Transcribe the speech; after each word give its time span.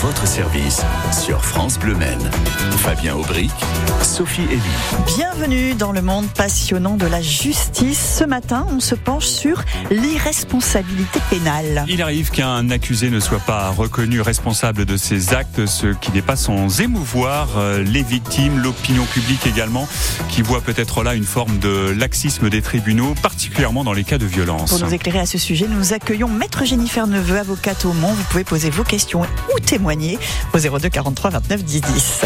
votre 0.00 0.26
service 0.26 0.80
sur 1.12 1.44
France 1.44 1.78
Bleu 1.78 1.94
Maine. 1.94 2.30
Fabien 2.78 3.14
Aubric, 3.16 3.50
Sophie 4.00 4.46
Elie. 4.50 5.14
Bienvenue 5.18 5.74
dans 5.74 5.92
le 5.92 6.00
monde 6.00 6.26
passionnant 6.34 6.96
de 6.96 7.04
la 7.04 7.20
justice. 7.20 8.16
Ce 8.18 8.24
matin, 8.24 8.66
on 8.70 8.80
se 8.80 8.94
penche 8.94 9.26
sur 9.26 9.62
l'irresponsabilité 9.90 11.20
pénale. 11.28 11.84
Il 11.86 12.00
arrive 12.00 12.30
qu'un 12.30 12.70
accusé 12.70 13.10
ne 13.10 13.20
soit 13.20 13.40
pas 13.40 13.68
reconnu 13.68 14.22
responsable 14.22 14.86
de 14.86 14.96
ses 14.96 15.34
actes, 15.34 15.66
ce 15.66 15.88
qui 15.88 16.12
n'est 16.12 16.22
pas 16.22 16.36
sans 16.36 16.80
émouvoir 16.80 17.48
euh, 17.58 17.82
les 17.82 18.02
victimes, 18.02 18.58
l'opinion 18.58 19.04
publique 19.04 19.46
également, 19.46 19.86
qui 20.30 20.40
voit 20.40 20.62
peut-être 20.62 21.02
là 21.02 21.14
une 21.14 21.24
forme 21.24 21.58
de 21.58 21.90
laxisme 21.90 22.48
des 22.48 22.62
tribunaux, 22.62 23.14
particulièrement 23.22 23.84
dans 23.84 23.92
les 23.92 24.04
cas 24.04 24.16
de 24.16 24.26
violence. 24.26 24.70
Pour 24.70 24.80
nous 24.80 24.94
éclairer 24.94 25.18
à 25.18 25.26
ce 25.26 25.36
sujet, 25.36 25.66
nous 25.68 25.92
accueillons 25.92 26.28
Maître 26.28 26.64
Jennifer 26.64 27.06
Neveu, 27.06 27.38
avocate 27.38 27.84
au 27.84 27.92
Mans. 27.92 28.14
Vous 28.14 28.24
pouvez 28.30 28.44
poser 28.44 28.70
vos 28.70 28.84
questions 28.84 29.20
ou 29.54 29.60
témoigner 29.60 29.89
au 29.90 30.78
02 30.78 30.88
43 30.88 31.30
29 31.30 31.64
10 31.64 31.80
10. 31.80 32.20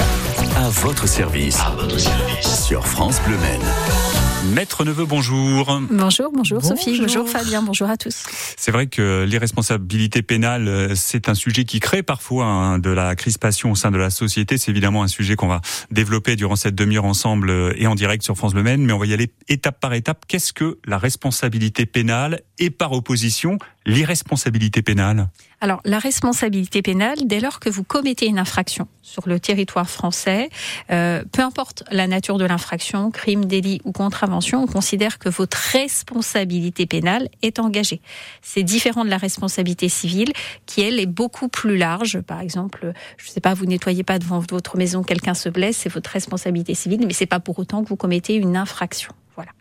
À 0.56 0.68
votre 0.68 1.08
service. 1.08 1.58
À 1.60 1.70
votre 1.70 1.98
service. 1.98 2.64
Sur 2.66 2.86
France 2.86 3.18
Bleu 3.26 3.38
Maine. 3.38 4.52
Maître 4.52 4.84
Neveu, 4.84 5.06
bonjour. 5.06 5.80
Bonjour, 5.90 6.30
bonjour, 6.30 6.62
Sophie, 6.62 7.00
bonjour 7.00 7.26
Fabien, 7.26 7.62
bonjour 7.62 7.88
à 7.88 7.96
tous. 7.96 8.24
C'est 8.58 8.70
vrai 8.70 8.88
que 8.88 9.24
l'irresponsabilité 9.26 10.20
pénale, 10.20 10.68
euh, 10.68 10.94
c'est 10.94 11.30
un 11.30 11.34
sujet 11.34 11.64
qui 11.64 11.80
crée 11.80 12.02
parfois 12.02 12.44
hein, 12.44 12.78
de 12.78 12.90
la 12.90 13.16
crispation 13.16 13.70
au 13.70 13.74
sein 13.74 13.90
de 13.90 13.96
la 13.96 14.10
société. 14.10 14.58
C'est 14.58 14.70
évidemment 14.70 15.02
un 15.02 15.08
sujet 15.08 15.34
qu'on 15.34 15.48
va 15.48 15.62
développer 15.90 16.36
durant 16.36 16.56
cette 16.56 16.74
demi-heure 16.74 17.06
ensemble 17.06 17.48
euh, 17.48 17.72
et 17.76 17.86
en 17.86 17.94
direct 17.94 18.22
sur 18.22 18.36
France 18.36 18.54
Le 18.54 18.62
Maine, 18.62 18.84
mais 18.84 18.92
on 18.92 18.98
va 18.98 19.06
y 19.06 19.14
aller 19.14 19.32
étape 19.48 19.80
par 19.80 19.94
étape. 19.94 20.26
Qu'est-ce 20.28 20.52
que 20.52 20.78
la 20.84 20.98
responsabilité 20.98 21.86
pénale 21.86 22.42
et 22.58 22.68
par 22.68 22.92
opposition 22.92 23.58
l'irresponsabilité 23.86 24.82
pénale? 24.82 25.30
Alors, 25.64 25.80
la 25.86 25.98
responsabilité 25.98 26.82
pénale, 26.82 27.16
dès 27.24 27.40
lors 27.40 27.58
que 27.58 27.70
vous 27.70 27.84
commettez 27.84 28.26
une 28.26 28.38
infraction 28.38 28.86
sur 29.00 29.26
le 29.26 29.40
territoire 29.40 29.88
français, 29.88 30.50
euh, 30.90 31.24
peu 31.32 31.40
importe 31.40 31.84
la 31.90 32.06
nature 32.06 32.36
de 32.36 32.44
l'infraction, 32.44 33.10
crime, 33.10 33.46
délit 33.46 33.80
ou 33.86 33.92
contravention, 33.92 34.62
on 34.62 34.66
considère 34.66 35.18
que 35.18 35.30
votre 35.30 35.56
responsabilité 35.56 36.84
pénale 36.84 37.30
est 37.40 37.58
engagée. 37.58 38.02
C'est 38.42 38.62
différent 38.62 39.06
de 39.06 39.08
la 39.08 39.16
responsabilité 39.16 39.88
civile, 39.88 40.34
qui 40.66 40.82
elle 40.82 41.00
est 41.00 41.06
beaucoup 41.06 41.48
plus 41.48 41.78
large. 41.78 42.20
Par 42.20 42.42
exemple, 42.42 42.92
je 43.16 43.30
ne 43.30 43.32
sais 43.32 43.40
pas, 43.40 43.54
vous 43.54 43.64
nettoyez 43.64 44.04
pas 44.04 44.18
devant 44.18 44.40
votre 44.40 44.76
maison, 44.76 45.02
quelqu'un 45.02 45.32
se 45.32 45.48
blesse, 45.48 45.78
c'est 45.78 45.88
votre 45.88 46.10
responsabilité 46.10 46.74
civile, 46.74 47.06
mais 47.06 47.14
c'est 47.14 47.24
pas 47.24 47.40
pour 47.40 47.58
autant 47.58 47.82
que 47.82 47.88
vous 47.88 47.96
commettez 47.96 48.34
une 48.34 48.58
infraction. 48.58 49.14
Voilà. 49.34 49.52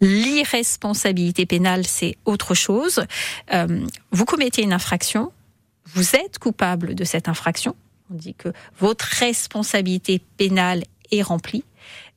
L'irresponsabilité 0.00 1.46
pénale, 1.46 1.86
c'est 1.86 2.16
autre 2.24 2.54
chose. 2.54 3.04
Euh, 3.52 3.86
vous 4.10 4.24
commettez 4.24 4.62
une 4.62 4.72
infraction, 4.72 5.30
vous 5.86 6.16
êtes 6.16 6.38
coupable 6.38 6.94
de 6.94 7.04
cette 7.04 7.28
infraction. 7.28 7.74
On 8.10 8.14
dit 8.14 8.34
que 8.34 8.48
votre 8.78 9.04
responsabilité 9.04 10.20
pénale 10.36 10.84
est 11.10 11.22
remplie, 11.22 11.64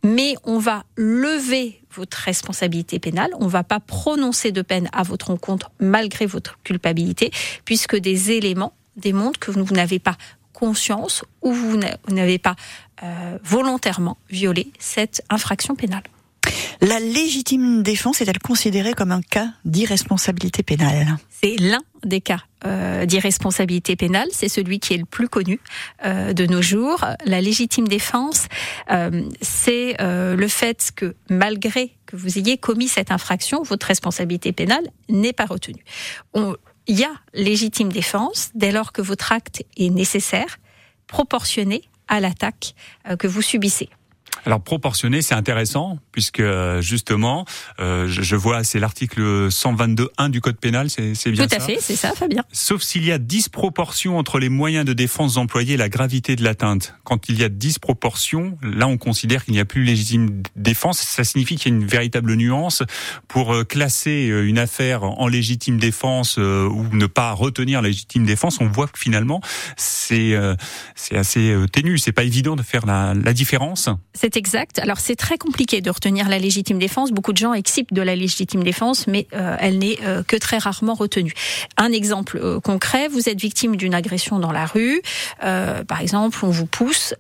mais 0.04 0.36
on 0.44 0.60
va 0.60 0.84
lever 0.96 1.82
votre 1.92 2.18
responsabilité 2.18 3.00
pénale. 3.00 3.32
On 3.40 3.46
ne 3.46 3.50
va 3.50 3.64
pas 3.64 3.80
prononcer 3.80 4.52
de 4.52 4.62
peine 4.62 4.90
à 4.94 5.04
votre 5.04 5.32
encontre 5.32 5.72
malgré 5.80 6.26
votre 6.26 6.60
culpabilité, 6.64 7.32
puisque 7.66 7.96
des 7.96 8.32
éléments 8.32 8.74
démontrent 8.96 9.40
que 9.40 9.52
vous 9.52 9.64
n'avez 9.74 10.00
pas 10.00 10.18
conscience 10.54 11.24
ou 11.42 11.52
vous 11.54 11.78
n'avez 12.10 12.40
pas 12.40 12.56
euh, 13.04 13.38
volontairement 13.44 14.18
violé 14.30 14.72
cette 14.80 15.24
infraction 15.30 15.76
pénale. 15.76 16.04
La 16.82 17.00
légitime 17.00 17.84
défense 17.84 18.22
est-elle 18.22 18.40
considérée 18.40 18.94
comme 18.94 19.12
un 19.12 19.22
cas 19.22 19.50
d'irresponsabilité 19.66 20.64
pénale 20.64 21.18
C'est 21.30 21.56
l'un 21.60 21.82
des 22.04 22.22
cas 22.22 22.44
euh, 22.66 23.06
d'irresponsabilité 23.06 23.96
pénale, 23.96 24.28
c'est 24.32 24.50
celui 24.50 24.80
qui 24.80 24.94
est 24.94 24.98
le 24.98 25.06
plus 25.06 25.28
connu 25.28 25.60
euh, 26.06 26.34
de 26.34 26.46
nos 26.46 26.62
jours. 26.62 27.04
La 27.26 27.42
légitime 27.42 27.88
défense, 27.88 28.48
euh, 28.92 29.24
c'est 29.42 29.96
le 30.00 30.48
fait 30.48 30.92
que 30.96 31.16
malgré 31.30 31.94
que 32.06 32.16
vous 32.16 32.38
ayez 32.38 32.58
commis 32.58 32.88
cette 32.88 33.12
infraction, 33.12 33.64
votre 33.64 33.88
responsabilité 33.88 34.52
pénale 34.52 34.88
n'est 35.10 35.34
pas 35.34 35.46
retenue. 35.46 35.84
Il 36.36 36.98
y 36.98 37.04
a 37.04 37.12
légitime 37.34 37.92
défense 37.92 38.52
dès 38.56 38.72
lors 38.72 38.92
que 38.92 39.02
votre 39.02 39.32
acte 39.32 39.64
est 39.78 39.90
nécessaire, 39.90 40.58
proportionné 41.08 41.82
à 42.08 42.20
l'attaque 42.20 42.76
que 43.20 43.28
vous 43.28 43.42
subissez. 43.42 43.90
Alors 44.46 44.62
proportionné, 44.62 45.22
c'est 45.22 45.36
intéressant 45.36 46.00
puisque 46.12 46.42
justement, 46.80 47.46
euh, 47.80 48.08
je, 48.08 48.36
vois, 48.36 48.64
c'est 48.64 48.80
l'article 48.80 49.50
122.1 49.50 50.30
du 50.30 50.42
code 50.42 50.58
pénal, 50.58 50.90
c'est 50.90 51.32
bien 51.32 51.48
ça. 51.48 51.58
Tout 51.58 51.64
à 51.64 51.66
fait, 51.66 51.78
c'est 51.80 51.96
ça, 51.96 52.14
Fabien. 52.16 52.44
Sauf 52.52 52.82
s'il 52.82 53.06
y 53.06 53.12
a 53.12 53.18
disproportion 53.18 54.18
entre 54.18 54.40
les 54.40 54.50
moyens 54.50 54.86
de 54.86 54.94
défense 54.94 55.38
employés 55.38 55.76
et 55.76 55.78
la 55.78 55.90
gravité 55.90 56.36
de 56.36 56.44
l'atteinte. 56.44 56.96
Quand 57.04 57.30
il 57.30 57.40
y 57.40 57.44
a 57.44 57.50
disproportion, 57.50 58.58
là, 58.62 58.88
on 58.88 58.98
considère 58.98 59.46
qu'il 59.46 59.54
n'y 59.54 59.60
a 59.60 59.66
plus 59.66 59.84
légitime 59.84 60.42
défense. 60.56 61.00
Ça 61.00 61.24
signifie 61.24 61.56
qu'il 61.56 61.72
y 61.72 61.76
a 61.76 61.78
une 61.78 61.86
véritable 61.86 62.34
nuance 62.36 62.84
pour 63.28 63.54
euh, 63.54 63.64
classer 63.64 64.30
euh, 64.30 64.48
une 64.48 64.60
affaire 64.60 65.04
en 65.04 65.28
légitime 65.28 65.78
défense 65.78 66.38
ou 66.38 66.86
ne 66.92 67.06
pas 67.06 67.32
retenir 67.32 67.82
la 67.82 67.90
légitime 67.90 68.26
défense. 68.26 68.60
On 68.60 68.68
voit 68.68 68.88
que 68.88 69.00
finalement, 69.00 69.42
c'est 69.76 70.36
c'est 70.96 71.18
assez 71.18 71.56
ténu. 71.72 71.98
C'est 71.98 72.12
pas 72.12 72.24
évident 72.24 72.56
de 72.56 72.64
faire 72.64 72.86
la, 72.86 73.14
la 73.14 73.34
différence. 73.34 73.90
C'est 74.28 74.36
exact. 74.36 74.80
Alors 74.80 75.00
c'est 75.00 75.16
très 75.16 75.38
compliqué 75.38 75.80
de 75.80 75.90
retenir 75.90 76.28
la 76.28 76.38
légitime 76.38 76.80
défense. 76.80 77.14
Beaucoup 77.14 77.32
de 77.32 77.38
gens 77.38 77.54
excipent 77.54 77.94
de 77.94 78.02
la 78.02 78.14
légitime 78.14 78.62
défense, 78.62 79.08
mais 79.08 79.26
euh, 79.34 79.56
elle 79.58 79.78
n'est 79.78 80.00
euh, 80.04 80.22
que 80.22 80.36
très 80.36 80.58
rarement 80.58 80.96
retenue. 80.96 81.32
Un 81.78 81.94
exemple 81.94 82.38
euh, 82.44 82.60
concret, 82.60 83.08
vous 83.08 83.30
êtes 83.30 83.40
victime 83.40 83.78
d'une 83.78 83.94
agression 83.94 84.38
dans 84.38 84.52
la 84.52 84.66
rue. 84.66 85.02
par 85.40 86.02
exemple, 86.02 86.38
on 86.44 86.50
vous 86.50 86.66
pousse 86.66 87.14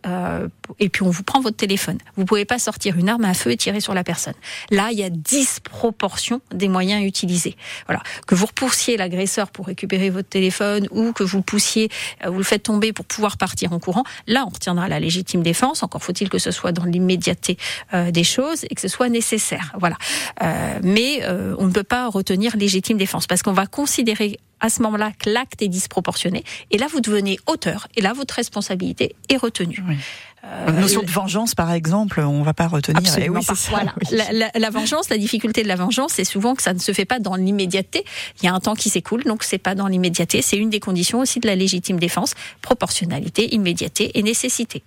et 0.80 0.90
puis 0.90 1.04
on 1.04 1.10
vous 1.10 1.24
prend 1.24 1.40
votre 1.40 1.56
téléphone. 1.56 1.98
Vous 2.18 2.26
pouvez 2.26 2.44
pas 2.44 2.60
sortir 2.60 2.98
une 2.98 3.08
arme 3.08 3.24
à 3.24 3.34
feu 3.34 3.52
et 3.52 3.58
tirer 3.58 3.80
sur 3.80 3.94
la 3.94 4.04
personne. 4.04 4.34
Là, 4.70 4.90
il 4.92 5.00
y 5.00 5.04
a 5.04 5.10
disproportion 5.10 6.42
des 6.54 6.68
moyens 6.68 7.06
utilisés. 7.06 7.56
Voilà, 7.86 8.04
que 8.26 8.36
vous 8.36 8.48
repoussiez 8.48 8.98
l'agresseur 8.98 9.50
pour 9.50 9.68
récupérer 9.68 10.10
votre 10.10 10.28
téléphone 10.28 10.90
ou 10.92 11.14
que 11.14 11.24
vous 11.24 11.38
le 11.38 11.44
poussiez, 11.44 11.88
vous 12.26 12.38
le 12.38 12.44
faites 12.44 12.64
tomber 12.64 12.92
pour 12.92 13.06
pouvoir 13.06 13.38
partir 13.38 13.72
en 13.72 13.80
courant. 13.80 14.04
Là, 14.28 14.44
on 14.46 14.50
retiendra 14.50 14.90
la 14.90 15.00
légitime 15.00 15.42
défense. 15.42 15.84
Encore 15.84 16.04
faut-il 16.04 16.28
que 16.28 16.38
ce 16.38 16.52
soit 16.52 16.74
dans 16.74 16.84
l'immédiateté 16.98 17.58
euh, 17.94 18.12
des 18.12 18.24
choses 18.24 18.66
et 18.70 18.76
que 18.76 18.82
ce 18.82 18.88
soit 18.88 19.10
nécessaire. 19.10 19.74
Voilà. 19.80 19.98
Euh, 20.42 20.80
mais 20.84 21.22
euh, 21.24 21.56
on 21.60 21.68
ne 21.68 21.72
peut 21.72 21.84
pas 21.84 22.08
retenir 22.08 22.58
légitime 22.58 22.98
défense 22.98 23.28
parce 23.28 23.42
qu'on 23.44 23.54
va 23.54 23.68
considérer 23.68 24.40
à 24.60 24.70
ce 24.70 24.82
moment-là 24.82 25.12
que 25.20 25.30
l'acte 25.30 25.62
est 25.62 25.68
disproportionné 25.68 26.44
et 26.72 26.80
là 26.80 26.88
vous 26.92 27.00
devenez 27.00 27.38
auteur 27.46 27.88
et 27.96 28.02
là 28.02 28.14
votre 28.14 28.34
responsabilité 28.34 29.16
est 29.30 29.38
retenue. 29.38 29.84
Oui. 29.88 29.98
Euh, 30.44 30.72
notion 30.72 31.02
de 31.02 31.10
vengeance, 31.10 31.56
par 31.56 31.72
exemple, 31.72 32.22
on 32.22 32.42
va 32.44 32.54
pas 32.54 32.68
retenir. 32.68 33.00
Absolument 33.00 33.42
pas. 33.42 33.54
Voilà. 33.70 33.94
La, 34.12 34.32
la, 34.32 34.52
la, 34.54 34.70
vengeance, 34.70 35.10
la 35.10 35.18
difficulté 35.18 35.64
de 35.64 35.68
la 35.68 35.76
vengeance, 35.76 36.14
c'est 36.14 36.24
souvent 36.24 36.56
que 36.56 36.62
ça 36.62 36.74
ne 36.74 36.80
se 36.80 36.94
fait 36.94 37.06
pas 37.06 37.20
dans 37.20 37.36
l'immédiateté. 37.36 38.06
Il 38.40 38.46
y 38.46 38.48
a 38.48 38.54
un 38.54 38.60
temps 38.60 38.76
qui 38.76 38.90
s'écoule, 38.90 39.24
donc 39.24 39.44
c'est 39.44 39.58
pas 39.58 39.76
dans 39.76 39.88
l'immédiateté. 39.88 40.42
C'est 40.42 40.58
une 40.58 40.70
des 40.70 40.80
conditions 40.80 41.20
aussi 41.20 41.40
de 41.40 41.48
la 41.48 41.56
légitime 41.56 42.00
défense 42.00 42.34
proportionnalité, 42.62 43.54
immédiateté 43.56 44.18
et 44.18 44.24
nécessité. 44.24 44.84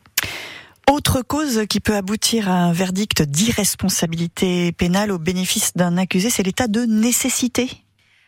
Autre 0.90 1.22
cause 1.22 1.66
qui 1.68 1.78
peut 1.78 1.94
aboutir 1.94 2.50
à 2.50 2.64
un 2.64 2.72
verdict 2.72 3.22
d'irresponsabilité 3.22 4.72
pénale 4.72 5.12
au 5.12 5.18
bénéfice 5.18 5.72
d'un 5.76 5.96
accusé, 5.96 6.30
c'est 6.30 6.42
l'état 6.42 6.66
de 6.66 6.80
nécessité. 6.80 7.70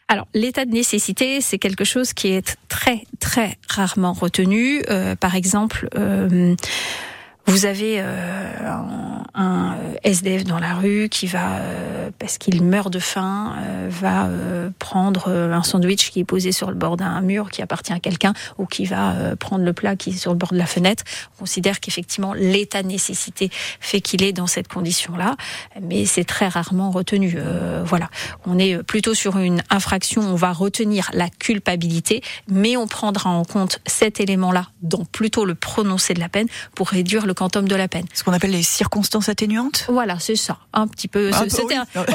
Alors, 0.06 0.28
l'état 0.32 0.64
de 0.64 0.70
nécessité, 0.70 1.40
c'est 1.40 1.58
quelque 1.58 1.82
chose 1.82 2.12
qui 2.12 2.28
est 2.28 2.56
très, 2.68 3.02
très 3.18 3.58
rarement 3.68 4.12
retenu. 4.12 4.80
Euh, 4.90 5.16
par 5.16 5.34
exemple, 5.34 5.88
euh, 5.96 6.54
vous 7.46 7.66
avez 7.66 7.96
euh, 7.98 8.52
un, 9.34 9.76
SDF 10.04 10.44
dans 10.44 10.60
la 10.60 10.74
rue 10.74 11.08
qui 11.08 11.26
va, 11.26 11.58
parce 12.22 12.38
qu'il 12.38 12.62
meurt 12.62 12.92
de 12.92 13.00
faim, 13.00 13.56
euh, 13.58 13.88
va 13.90 14.28
prendre 14.78 15.28
un 15.28 15.62
sandwich 15.64 16.12
qui 16.12 16.20
est 16.20 16.24
posé 16.24 16.52
sur 16.52 16.70
le 16.70 16.76
bord 16.76 16.96
d'un 16.96 17.20
mur 17.20 17.50
qui 17.50 17.62
appartient 17.62 17.92
à 17.92 17.98
quelqu'un, 17.98 18.32
ou 18.58 18.66
qui 18.66 18.84
va 18.84 19.34
prendre 19.38 19.64
le 19.64 19.72
plat 19.72 19.96
qui 19.96 20.10
est 20.10 20.12
sur 20.16 20.30
le 20.30 20.38
bord 20.38 20.52
de 20.52 20.58
la 20.58 20.66
fenêtre. 20.66 21.02
On 21.34 21.40
considère 21.40 21.80
qu'effectivement 21.80 22.32
l'état 22.32 22.84
de 22.84 22.88
nécessité 22.88 23.50
fait 23.80 24.00
qu'il 24.00 24.22
est 24.22 24.32
dans 24.32 24.46
cette 24.46 24.68
condition-là, 24.68 25.36
mais 25.80 26.06
c'est 26.06 26.22
très 26.24 26.46
rarement 26.46 26.92
retenu. 26.92 27.36
voilà, 27.84 28.08
on 28.46 28.56
est 28.56 28.80
plutôt 28.84 29.14
sur 29.14 29.38
une 29.38 29.62
infraction. 29.70 30.22
On 30.22 30.36
va 30.36 30.52
retenir 30.52 31.10
la 31.12 31.28
culpabilité, 31.28 32.22
mais 32.48 32.76
on 32.76 32.86
prendra 32.86 33.30
en 33.30 33.44
compte 33.44 33.80
cet 33.84 34.20
élément-là, 34.20 34.68
donc 34.82 35.08
plutôt 35.10 35.44
le 35.44 35.56
prononcé 35.56 36.14
de 36.14 36.20
la 36.20 36.28
peine, 36.28 36.46
pour 36.76 36.88
réduire 36.88 37.26
le 37.26 37.32
le 37.32 37.34
quantum 37.34 37.66
de 37.66 37.74
la 37.74 37.88
peine. 37.88 38.04
Ce 38.12 38.22
qu'on 38.22 38.32
appelle 38.34 38.50
les 38.50 38.62
circonstances 38.62 39.30
atténuantes? 39.30 39.86
Voilà, 39.88 40.18
c'est 40.18 40.36
ça, 40.36 40.58
un 40.74 40.86
petit 40.86 41.08
peu. 41.08 41.30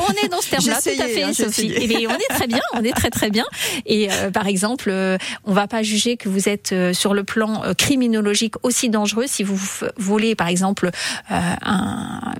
On 0.07 0.25
est 0.25 0.29
dans 0.29 0.41
ce 0.41 0.49
terme-là, 0.49 0.79
tout 0.81 1.01
à 1.01 1.07
fait, 1.07 1.23
hein, 1.23 1.33
Sophie. 1.33 1.71
Et 1.71 1.87
eh 1.89 2.07
on 2.07 2.11
est 2.11 2.33
très 2.35 2.47
bien, 2.47 2.59
on 2.73 2.83
est 2.83 2.93
très 2.93 3.09
très 3.09 3.29
bien. 3.29 3.45
Et 3.85 4.11
euh, 4.11 4.31
par 4.31 4.47
exemple, 4.47 4.89
euh, 4.89 5.17
on 5.45 5.53
va 5.53 5.67
pas 5.67 5.83
juger 5.83 6.17
que 6.17 6.29
vous 6.29 6.49
êtes 6.49 6.71
euh, 6.71 6.93
sur 6.93 7.13
le 7.13 7.23
plan 7.23 7.61
criminologique 7.77 8.55
aussi 8.63 8.89
dangereux 8.89 9.25
si 9.27 9.43
vous 9.43 9.59
voulez, 9.97 10.35
par 10.35 10.47
exemple, 10.47 10.89
un 11.29 12.33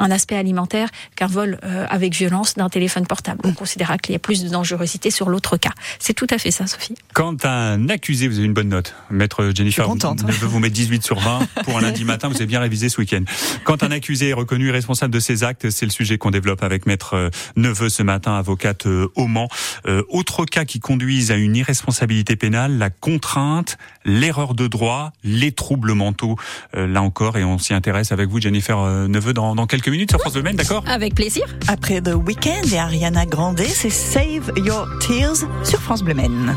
un 0.00 0.10
aspect 0.10 0.36
alimentaire 0.36 0.88
qu'un 1.14 1.28
vol 1.28 1.60
euh, 1.62 1.86
avec 1.88 2.14
violence 2.14 2.54
d'un 2.54 2.68
téléphone 2.68 3.06
portable. 3.06 3.40
On 3.44 3.52
considérera 3.52 3.98
qu'il 3.98 4.12
y 4.12 4.16
a 4.16 4.18
plus 4.18 4.42
de 4.42 4.48
dangerosité 4.48 5.10
sur 5.10 5.28
l'autre 5.28 5.56
cas. 5.56 5.72
C'est 6.00 6.14
tout 6.14 6.26
à 6.30 6.38
fait 6.38 6.50
ça, 6.50 6.66
Sophie. 6.66 6.94
Quand 7.12 7.44
un 7.44 7.88
accusé, 7.88 8.26
vous 8.26 8.38
avez 8.38 8.46
une 8.46 8.54
bonne 8.54 8.70
note, 8.70 8.94
maître 9.10 9.52
Jennifer, 9.54 9.84
contente. 9.84 10.22
je 10.26 10.40
veux 10.40 10.48
vous 10.48 10.58
mettre 10.58 10.74
18 10.74 11.04
sur 11.04 11.20
20 11.20 11.40
pour 11.64 11.78
un 11.78 11.82
lundi 11.82 12.04
matin, 12.04 12.28
vous 12.28 12.36
avez 12.36 12.46
bien 12.46 12.60
révisé 12.60 12.88
ce 12.88 13.00
week-end. 13.00 13.22
Quand 13.64 13.82
un 13.82 13.90
accusé 13.90 14.30
est 14.30 14.34
reconnu 14.34 14.70
responsable 14.70 15.12
de 15.12 15.20
ses 15.20 15.44
actes, 15.44 15.70
c'est 15.70 15.86
le 15.86 15.92
sujet 15.92 16.18
qu'on 16.18 16.30
développe 16.30 16.62
avec 16.62 16.86
maître 16.86 17.14
euh, 17.14 17.30
Neveu 17.56 17.88
ce 17.88 18.02
matin, 18.02 18.34
avocate 18.34 18.86
euh, 18.86 19.08
au 19.14 19.26
Mans. 19.26 19.48
Euh, 19.86 20.02
autre 20.08 20.44
cas 20.44 20.64
qui 20.64 20.80
conduisent 20.80 21.30
à 21.30 21.36
une 21.36 21.56
irresponsabilité 21.56 22.36
pénale, 22.36 22.78
la 22.78 22.90
contrainte, 22.90 23.78
l'erreur 24.04 24.54
de 24.54 24.66
droit, 24.66 25.12
les 25.24 25.52
troubles 25.52 25.94
mentaux. 25.94 26.36
Euh, 26.74 26.86
là 26.86 27.02
encore, 27.02 27.36
et 27.36 27.44
on 27.44 27.58
s'y 27.58 27.74
intéresse 27.74 28.12
avec 28.12 28.28
vous, 28.28 28.40
Jennifer 28.40 28.78
euh, 28.78 29.08
Neveu, 29.08 29.32
dans, 29.32 29.54
dans 29.54 29.66
quelques 29.66 29.88
minutes 29.90 30.10
sur 30.10 30.20
France 30.20 30.34
Bleu 30.34 30.42
Maine, 30.42 30.56
d'accord 30.56 30.84
Avec 30.86 31.14
plaisir. 31.14 31.44
Après 31.68 32.00
The 32.00 32.14
Weeknd 32.14 32.62
et 32.72 32.78
Ariana 32.78 33.26
Grande, 33.26 33.60
c'est 33.60 33.90
Save 33.90 34.52
Your 34.56 34.88
Tears 35.00 35.36
sur 35.64 35.80
France 35.80 36.02
Bleu 36.02 36.14
Maine. 36.14 36.54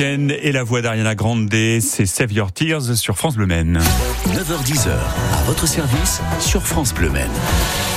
Et 0.00 0.50
la 0.50 0.64
voix 0.64 0.82
d'Ariana 0.82 1.14
Grande, 1.14 1.48
c'est 1.52 2.06
Save 2.06 2.32
Your 2.32 2.50
Tears 2.50 2.96
sur 2.96 3.16
France 3.16 3.36
Bleu 3.36 3.46
Maine. 3.46 3.80
9h10h, 4.26 4.90
à 4.90 5.42
votre 5.44 5.68
service 5.68 6.20
sur 6.40 6.62
France 6.62 6.92
Bleu 6.92 7.10
Maine. 7.10 7.30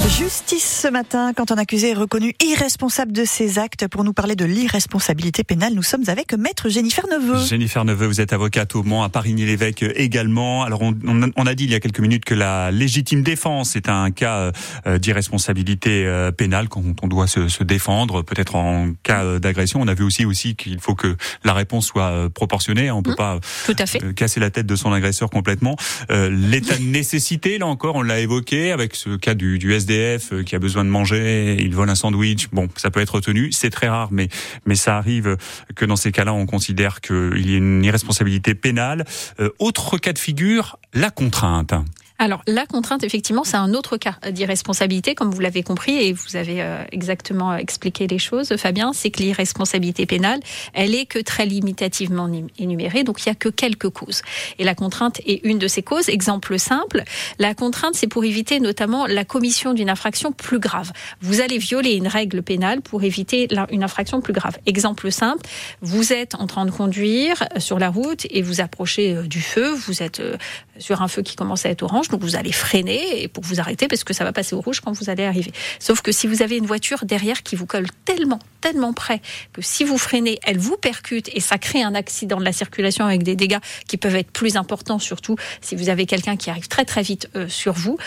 Justice 0.06 0.80
ce 0.84 0.88
matin, 0.88 1.34
quand 1.36 1.52
un 1.52 1.58
accusé 1.58 1.90
est 1.90 1.94
reconnu 1.94 2.34
irresponsable 2.44 3.12
de 3.12 3.26
ses 3.26 3.60
actes. 3.60 3.88
Pour 3.88 4.04
nous 4.04 4.14
parler 4.14 4.36
de 4.36 4.46
l'irresponsabilité 4.46 5.44
pénale, 5.44 5.74
nous 5.74 5.84
sommes 5.84 6.04
avec 6.08 6.34
Maître 6.34 6.70
Jennifer 6.70 7.04
Neveu. 7.08 7.38
Jennifer 7.46 7.84
Neveu, 7.84 8.06
vous 8.08 8.22
êtes 8.22 8.32
avocate 8.32 8.76
au 8.76 8.84
Mans, 8.84 9.04
à 9.04 9.10
Parigny-l'Évêque 9.10 9.84
également. 9.96 10.64
Alors, 10.64 10.82
on, 10.82 10.96
on 11.06 11.24
a- 11.24 11.28
on 11.36 11.46
a 11.46 11.56
dit 11.56 11.66
il 11.66 11.72
y 11.72 11.76
a 11.76 11.80
quelques 11.80 12.00
minutes 12.00 12.26
que 12.26 12.34
la 12.36 12.72
légitime 12.72 13.22
défense 13.22 13.76
est 13.76 13.90
un 13.90 14.12
cas 14.12 14.52
euh, 14.86 14.98
d'irresponsabilité 14.98 16.06
euh, 16.06 16.32
pénale 16.32 16.70
quand 16.70 16.84
on 17.02 17.08
doit 17.08 17.28
se, 17.28 17.48
se 17.50 17.64
défendre, 17.64 18.22
peut-être 18.22 18.56
en 18.56 18.92
cas 19.04 19.24
euh, 19.24 19.40
d'agression. 19.40 19.82
On 19.82 19.88
a 19.88 19.94
vu 19.94 20.04
aussi 20.04 20.26
aussi 20.26 20.56
qu'il 20.56 20.80
faut 20.80 20.96
que 20.96 21.16
la 21.44 21.54
réponse 21.54 21.86
soit 21.88 22.30
proportionnée. 22.34 22.92
On 22.92 23.04
peut 23.04 23.16
pas 23.16 23.40
Tout 23.66 23.76
à 23.80 23.86
fait. 23.86 24.14
casser 24.16 24.40
la 24.40 24.52
tête 24.52 24.66
de 24.68 24.76
son 24.76 24.94
agresseur 24.94 25.30
complètement. 25.30 25.76
Euh, 26.12 26.30
L'état 26.30 26.78
de 26.78 26.84
nécessité, 26.84 27.58
là 27.58 27.68
encore, 27.68 27.96
on 27.96 28.02
l'a 28.02 28.20
évoqué 28.20 28.72
avec 28.72 28.96
ce 28.96 29.16
cas 29.18 29.34
du, 29.34 29.60
du 29.60 29.74
Euh, 29.90 30.44
qui 30.44 30.56
a 30.56 30.60
besoin 30.60 30.84
de 30.84 30.90
manger, 30.90 31.58
il 31.60 31.74
vole 31.74 31.90
un 31.90 31.96
sandwich. 31.96 32.48
Bon, 32.52 32.68
ça 32.76 32.90
peut 32.90 33.00
être 33.00 33.16
retenu, 33.16 33.52
c'est 33.52 33.70
très 33.70 33.88
rare, 33.88 34.10
mais 34.12 34.28
mais 34.66 34.76
ça 34.76 34.98
arrive 34.98 35.38
que 35.76 35.86
dans 35.86 35.96
ces 35.96 36.12
cas-là, 36.12 36.34
on 36.34 36.46
considère 36.46 37.02
qu'il 37.02 37.50
y 37.50 37.54
a 37.54 37.58
une 37.58 37.84
irresponsabilité 37.84 38.56
pénale. 38.56 39.06
Euh, 39.40 39.50
autre 39.60 39.98
cas 39.98 40.14
de 40.14 40.20
figure, 40.20 40.80
la 40.94 41.10
contrainte. 41.10 41.74
Alors 42.20 42.42
la 42.48 42.66
contrainte, 42.66 43.04
effectivement, 43.04 43.44
c'est 43.44 43.58
un 43.58 43.74
autre 43.76 43.98
cas 43.98 44.16
d'irresponsabilité, 44.32 45.14
comme 45.14 45.30
vous 45.30 45.40
l'avez 45.40 45.62
compris 45.62 45.98
et 45.98 46.14
vous 46.14 46.36
avez 46.36 46.64
euh, 46.64 46.84
exactement 46.92 47.56
expliqué 47.56 48.08
les 48.08 48.18
choses, 48.18 48.56
Fabien. 48.58 48.92
C'est 48.92 49.12
que 49.12 49.22
l'irresponsabilité 49.22 50.08
pénale, 50.08 50.40
elle 50.74 50.96
est 50.96 51.06
que 51.06 51.20
très 51.20 51.46
limitativement 51.46 52.28
énumérée, 52.58 53.04
donc 53.04 53.24
il 53.24 53.30
y 53.30 53.32
a 53.32 53.36
que 53.36 53.50
quelques 53.50 53.90
causes. 53.90 54.24
Et 54.58 54.64
la 54.64 54.74
contrainte 54.74 55.20
est 55.28 55.46
une 55.46 55.60
de 55.60 55.68
ces 55.68 55.84
causes. 55.84 56.10
Exemple 56.10 56.58
simple, 56.58 57.04
la 57.38 57.54
contrainte, 57.54 57.94
c'est 57.94 58.08
pour 58.08 58.26
éviter 58.26 58.60
notamment 58.60 59.06
la 59.06 59.24
commission 59.24 59.74
d'une 59.74 59.90
infraction 59.90 60.32
plus 60.32 60.60
grave. 60.60 60.92
Vous 61.22 61.42
allez 61.42 61.60
violer 61.60 61.94
une 61.94 62.08
règle 62.08 62.42
pénale 62.42 62.82
pour 62.82 63.04
éviter 63.04 63.48
une 63.70 63.84
infraction 63.84 64.22
plus 64.22 64.34
grave. 64.34 64.58
Exemple 64.66 65.12
simple, 65.12 65.46
vous 65.82 66.14
êtes 66.14 66.34
en 66.34 66.48
train 66.48 66.66
de 66.66 66.72
conduire 66.72 67.44
sur 67.58 67.78
la 67.78 67.90
route 67.90 68.26
et 68.32 68.42
vous 68.42 68.60
approchez 68.60 69.16
euh, 69.16 69.24
du 69.24 69.42
feu, 69.42 69.70
vous 69.72 70.02
êtes 70.02 70.20
euh, 70.20 70.38
sur 70.80 71.02
un 71.02 71.08
feu 71.08 71.22
qui 71.22 71.36
commence 71.36 71.66
à 71.66 71.70
être 71.70 71.84
orange, 71.84 72.07
donc 72.10 72.22
vous 72.22 72.36
allez 72.36 72.52
freiner 72.52 73.24
et 73.24 73.28
pour 73.28 73.44
vous 73.44 73.60
arrêter 73.60 73.88
parce 73.88 74.04
que 74.04 74.14
ça 74.14 74.24
va 74.24 74.34
passer 74.34 74.56
au 74.56 74.62
rouge 74.62 74.80
quand 74.82 74.92
vous 74.92 75.10
allez 75.10 75.24
arriver. 75.24 75.52
Sauf 75.80 76.02
que 76.02 76.12
si 76.12 76.28
vous 76.28 76.42
avez 76.42 76.58
une 76.58 76.66
voiture 76.66 77.06
derrière 77.06 77.44
qui 77.44 77.56
vous 77.56 77.66
colle 77.66 77.88
tellement, 78.06 78.40
tellement 78.62 78.94
près 78.94 79.22
que 79.54 79.62
si 79.62 79.84
vous 79.84 79.98
freinez, 79.98 80.40
elle 80.44 80.58
vous 80.58 80.78
percute 80.78 81.30
et 81.34 81.40
ça 81.40 81.58
crée 81.58 81.84
un 81.84 81.96
accident 81.96 82.38
de 82.38 82.46
la 82.46 82.54
circulation 82.54 83.06
avec 83.06 83.24
des 83.24 83.36
dégâts 83.36 83.60
qui 83.88 83.98
peuvent 83.98 84.16
être 84.16 84.32
plus 84.32 84.58
importants, 84.58 85.00
surtout 85.00 85.36
si 85.62 85.76
vous 85.76 85.90
avez 85.90 86.06
quelqu'un 86.06 86.38
qui 86.38 86.50
arrive 86.50 86.68
très 86.68 86.86
très 86.86 87.02
vite 87.02 87.30
euh, 87.36 87.48
sur 87.48 87.74
vous. 87.74 87.98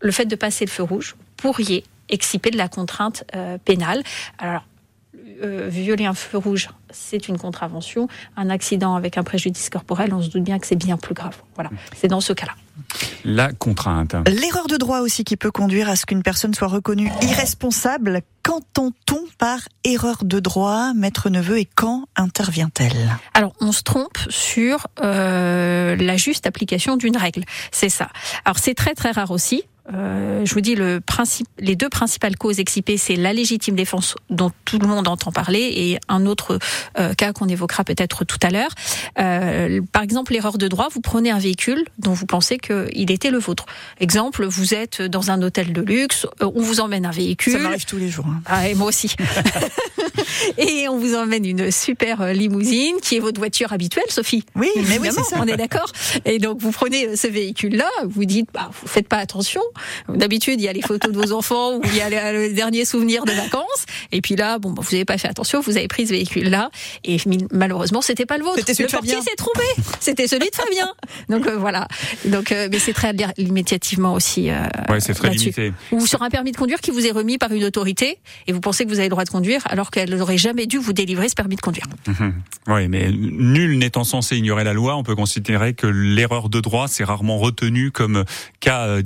Le 0.00 0.12
fait 0.12 0.26
de 0.26 0.36
passer 0.36 0.64
le 0.64 0.70
feu 0.70 0.82
rouge, 0.82 1.16
pourriez 1.36 1.84
exciper 2.08 2.50
de 2.50 2.58
la 2.58 2.68
contrainte 2.68 3.24
euh, 3.34 3.58
pénale. 3.58 4.02
Alors, 4.38 4.64
euh, 5.42 5.68
violer 5.68 6.06
un 6.06 6.14
feu 6.14 6.38
rouge, 6.38 6.68
c'est 6.90 7.28
une 7.28 7.38
contravention. 7.38 8.08
Un 8.36 8.50
accident 8.50 8.94
avec 8.94 9.18
un 9.18 9.24
préjudice 9.24 9.70
corporel, 9.70 10.14
on 10.14 10.22
se 10.22 10.28
doute 10.28 10.44
bien 10.44 10.58
que 10.58 10.66
c'est 10.66 10.76
bien 10.76 10.96
plus 10.96 11.14
grave. 11.14 11.36
Voilà, 11.54 11.70
c'est 11.94 12.08
dans 12.08 12.20
ce 12.20 12.32
cas-là. 12.32 12.54
La 13.24 13.52
contrainte. 13.52 14.14
L'erreur 14.28 14.66
de 14.66 14.76
droit 14.76 15.00
aussi 15.00 15.24
qui 15.24 15.36
peut 15.36 15.50
conduire 15.50 15.88
à 15.88 15.96
ce 15.96 16.06
qu'une 16.06 16.22
personne 16.22 16.54
soit 16.54 16.68
reconnue 16.68 17.10
irresponsable. 17.22 18.22
Qu'entend-on 18.42 19.24
par 19.38 19.58
erreur 19.82 20.22
de 20.22 20.38
droit, 20.38 20.92
maître 20.94 21.30
Neveu, 21.30 21.58
et 21.58 21.64
quand 21.64 22.06
intervient-elle? 22.14 23.18
Alors, 23.34 23.52
on 23.60 23.72
se 23.72 23.82
trompe 23.82 24.18
sur 24.28 24.86
euh, 25.02 25.96
la 25.96 26.16
juste 26.16 26.46
application 26.46 26.96
d'une 26.96 27.16
règle. 27.16 27.42
C'est 27.72 27.88
ça. 27.88 28.08
Alors, 28.44 28.58
c'est 28.58 28.74
très 28.74 28.94
très 28.94 29.10
rare 29.10 29.32
aussi. 29.32 29.64
Euh, 29.94 30.44
je 30.44 30.54
vous 30.54 30.60
dis, 30.60 30.74
le 30.74 31.00
principe, 31.00 31.46
les 31.58 31.76
deux 31.76 31.88
principales 31.88 32.36
causes 32.36 32.58
excipées, 32.60 32.96
c'est 32.96 33.16
la 33.16 33.32
légitime 33.32 33.76
défense 33.76 34.16
dont 34.30 34.50
tout 34.64 34.78
le 34.78 34.86
monde 34.86 35.08
entend 35.08 35.32
parler 35.32 35.60
et 35.60 35.98
un 36.08 36.26
autre 36.26 36.58
euh, 36.98 37.14
cas 37.14 37.32
qu'on 37.32 37.48
évoquera 37.48 37.84
peut-être 37.84 38.24
tout 38.24 38.38
à 38.42 38.50
l'heure. 38.50 38.70
Euh, 39.18 39.80
par 39.92 40.02
exemple, 40.02 40.32
l'erreur 40.32 40.58
de 40.58 40.68
droit, 40.68 40.88
vous 40.90 41.00
prenez 41.00 41.30
un 41.30 41.38
véhicule 41.38 41.84
dont 41.98 42.12
vous 42.12 42.26
pensez 42.26 42.58
qu'il 42.58 43.10
était 43.10 43.30
le 43.30 43.38
vôtre. 43.38 43.66
Exemple, 44.00 44.44
vous 44.46 44.74
êtes 44.74 45.02
dans 45.02 45.30
un 45.30 45.42
hôtel 45.42 45.72
de 45.72 45.82
luxe, 45.82 46.26
euh, 46.42 46.50
on 46.54 46.62
vous 46.62 46.80
emmène 46.80 47.06
un 47.06 47.10
véhicule. 47.10 47.52
Ça 47.54 47.58
m'arrive 47.58 47.84
tous 47.86 47.98
les 47.98 48.08
jours. 48.08 48.26
hein. 48.26 48.40
Ah, 48.46 48.68
et 48.68 48.74
moi 48.74 48.88
aussi. 48.88 49.14
et 50.58 50.88
on 50.88 50.98
vous 50.98 51.14
emmène 51.14 51.44
une 51.44 51.70
super 51.70 52.20
euh, 52.20 52.32
limousine 52.32 52.96
qui 53.02 53.16
est 53.16 53.20
votre 53.20 53.38
voiture 53.38 53.72
habituelle, 53.72 54.04
Sophie. 54.08 54.44
Oui, 54.54 54.70
mais 54.88 54.98
oui, 54.98 55.10
ça. 55.12 55.36
on 55.36 55.46
est 55.46 55.56
d'accord. 55.56 55.92
Et 56.24 56.38
donc 56.38 56.60
vous 56.60 56.70
prenez 56.70 57.16
ce 57.16 57.26
véhicule-là, 57.26 57.88
vous 58.04 58.24
dites, 58.24 58.48
bah, 58.52 58.70
vous 58.80 58.88
faites 58.88 59.08
pas 59.08 59.18
attention. 59.18 59.62
D'habitude, 60.08 60.60
il 60.60 60.64
y 60.64 60.68
a 60.68 60.72
les 60.72 60.82
photos 60.82 61.12
de 61.12 61.16
vos 61.18 61.32
enfants 61.32 61.76
ou 61.76 61.82
il 61.84 61.96
y 61.96 62.00
a 62.00 62.32
le, 62.32 62.48
le 62.48 62.52
dernier 62.54 62.84
souvenir 62.84 63.24
de 63.24 63.32
vacances. 63.32 63.86
Et 64.12 64.20
puis 64.20 64.36
là, 64.36 64.58
bon, 64.58 64.74
vous 64.76 64.82
n'avez 64.92 65.04
pas 65.04 65.18
fait 65.18 65.28
attention, 65.28 65.60
vous 65.60 65.76
avez 65.76 65.88
pris 65.88 66.06
ce 66.06 66.12
véhicule-là 66.12 66.70
et 67.04 67.16
malheureusement, 67.52 68.00
c'était 68.02 68.26
pas 68.26 68.38
le 68.38 68.44
vôtre. 68.44 68.58
Le 68.66 68.88
portier 68.90 69.20
s'est 69.22 69.36
trompé. 69.36 69.64
C'était 70.00 70.26
celui 70.26 70.50
de 70.50 70.54
Fabien. 70.56 70.92
Donc 71.28 71.46
euh, 71.46 71.56
voilà. 71.56 71.88
Donc, 72.24 72.52
euh, 72.52 72.68
mais 72.70 72.78
c'est 72.78 72.92
très 72.92 73.12
li- 73.12 73.24
immédiatement 73.38 74.14
aussi. 74.14 74.50
euh, 74.50 74.66
Ouais, 74.88 75.00
c'est 75.00 75.14
très 75.14 75.30
limité. 75.30 75.72
Ou 75.92 76.06
sur 76.06 76.22
un 76.22 76.30
permis 76.30 76.52
de 76.52 76.56
conduire 76.56 76.80
qui 76.80 76.90
vous 76.90 77.06
est 77.06 77.10
remis 77.10 77.38
par 77.38 77.52
une 77.52 77.64
autorité 77.64 78.18
et 78.46 78.52
vous 78.52 78.60
pensez 78.60 78.84
que 78.84 78.88
vous 78.90 78.98
avez 78.98 79.06
le 79.08 79.10
droit 79.10 79.24
de 79.24 79.30
conduire 79.30 79.62
alors 79.66 79.90
qu'elle 79.90 80.14
n'aurait 80.16 80.38
jamais 80.38 80.66
dû 80.66 80.78
vous 80.78 80.92
délivrer 80.92 81.28
ce 81.28 81.34
permis 81.34 81.56
de 81.56 81.60
conduire. 81.60 81.86
Oui, 82.68 82.88
mais 82.88 83.10
nul 83.12 83.78
n'étant 83.78 84.04
censé 84.04 84.36
ignorer 84.36 84.64
la 84.64 84.72
loi, 84.72 84.96
on 84.96 85.02
peut 85.02 85.14
considérer 85.16 85.74
que 85.74 85.86
l'erreur 85.86 86.48
de 86.48 86.60
droit, 86.60 86.88
c'est 86.88 87.04
rarement 87.04 87.38
retenu 87.38 87.90
comme 87.90 88.24
cas 88.60 88.86
euh, 88.86 89.02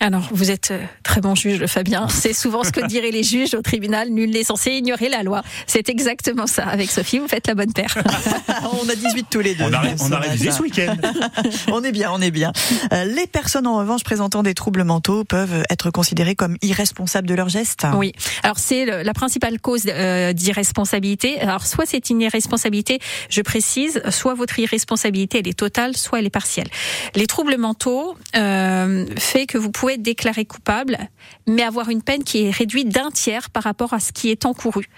Alors, 0.00 0.28
vous 0.32 0.50
êtes 0.50 0.70
euh, 0.70 0.80
très 1.02 1.20
bon 1.20 1.34
juge, 1.34 1.66
Fabien. 1.66 2.08
C'est 2.10 2.32
souvent 2.32 2.64
ce 2.64 2.70
que 2.70 2.84
diraient 2.86 3.10
les 3.10 3.22
juges 3.22 3.54
au 3.54 3.62
tribunal. 3.62 4.10
Nul 4.10 4.30
n'est 4.30 4.44
censé 4.44 4.72
ignorer 4.72 5.08
la 5.08 5.22
loi. 5.22 5.42
C'est 5.66 5.88
exactement 5.88 6.46
ça. 6.46 6.64
Avec 6.64 6.90
Sophie, 6.90 7.18
vous 7.18 7.28
faites 7.28 7.46
la 7.46 7.54
bonne 7.54 7.72
paire. 7.72 7.96
on 8.82 8.88
a 8.88 8.94
18 8.94 9.26
tous 9.30 9.40
les 9.40 9.54
deux. 9.54 9.64
On 9.64 9.72
a, 9.72 9.82
on 10.00 10.12
a 10.12 10.18
révisé 10.18 10.50
ce 10.50 10.62
week-end. 10.62 10.96
On 11.72 11.82
est 11.82 11.92
bien, 11.92 12.10
on 12.12 12.20
est 12.20 12.30
bien. 12.30 12.52
Euh, 12.92 13.04
les 13.04 13.26
personnes 13.26 13.66
en 13.66 13.78
revanche 13.78 14.04
présentant 14.04 14.42
des 14.42 14.54
troubles 14.54 14.84
mentaux 14.84 15.24
peuvent 15.24 15.64
être 15.70 15.90
considérées 15.90 16.34
comme 16.34 16.56
irresponsables 16.62 17.26
de 17.26 17.34
leurs 17.34 17.48
gestes. 17.48 17.86
Oui. 17.96 18.12
Alors 18.42 18.58
c'est 18.58 18.84
la 19.02 19.12
principale 19.12 19.60
cause 19.60 19.84
euh, 19.88 20.32
d'irresponsabilité. 20.32 21.40
Alors 21.40 21.66
soit 21.66 21.86
c'est 21.86 22.10
une 22.10 22.20
irresponsabilité, 22.20 23.00
je 23.28 23.42
précise, 23.42 24.02
soit 24.10 24.34
votre 24.34 24.58
irresponsabilité 24.58 25.38
elle 25.38 25.48
est 25.48 25.58
totale, 25.58 25.96
soit 25.96 26.18
elle 26.18 26.26
est 26.26 26.30
partielle. 26.30 26.68
Les 27.14 27.26
troubles 27.26 27.56
mentaux 27.56 28.16
euh, 28.36 29.06
que 29.46 29.58
vous 29.58 29.70
pouvez 29.70 29.94
être 29.94 30.02
déclaré 30.02 30.44
coupable, 30.44 30.98
mais 31.46 31.62
avoir 31.62 31.88
une 31.90 32.02
peine 32.02 32.22
qui 32.22 32.44
est 32.44 32.50
réduite 32.50 32.88
d'un 32.88 33.10
tiers 33.10 33.50
par 33.50 33.64
rapport 33.64 33.92
à 33.92 34.00
ce 34.00 34.12
qui 34.12 34.30
est 34.30 34.46
encouru, 34.46 34.88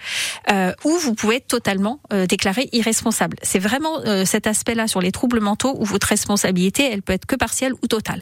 euh, 0.51 0.71
ou 0.83 0.91
vous 0.91 1.13
pouvez 1.13 1.37
être 1.37 1.47
totalement 1.47 1.99
euh, 2.13 2.25
déclaré 2.25 2.69
irresponsable. 2.71 3.37
C'est 3.41 3.59
vraiment 3.59 3.99
euh, 4.05 4.25
cet 4.25 4.47
aspect-là 4.47 4.87
sur 4.87 5.01
les 5.01 5.11
troubles 5.11 5.39
mentaux 5.39 5.75
où 5.79 5.85
votre 5.85 6.07
responsabilité 6.07 6.89
elle 6.91 7.01
peut 7.01 7.13
être 7.13 7.25
que 7.25 7.35
partielle 7.35 7.73
ou 7.81 7.87
totale. 7.87 8.21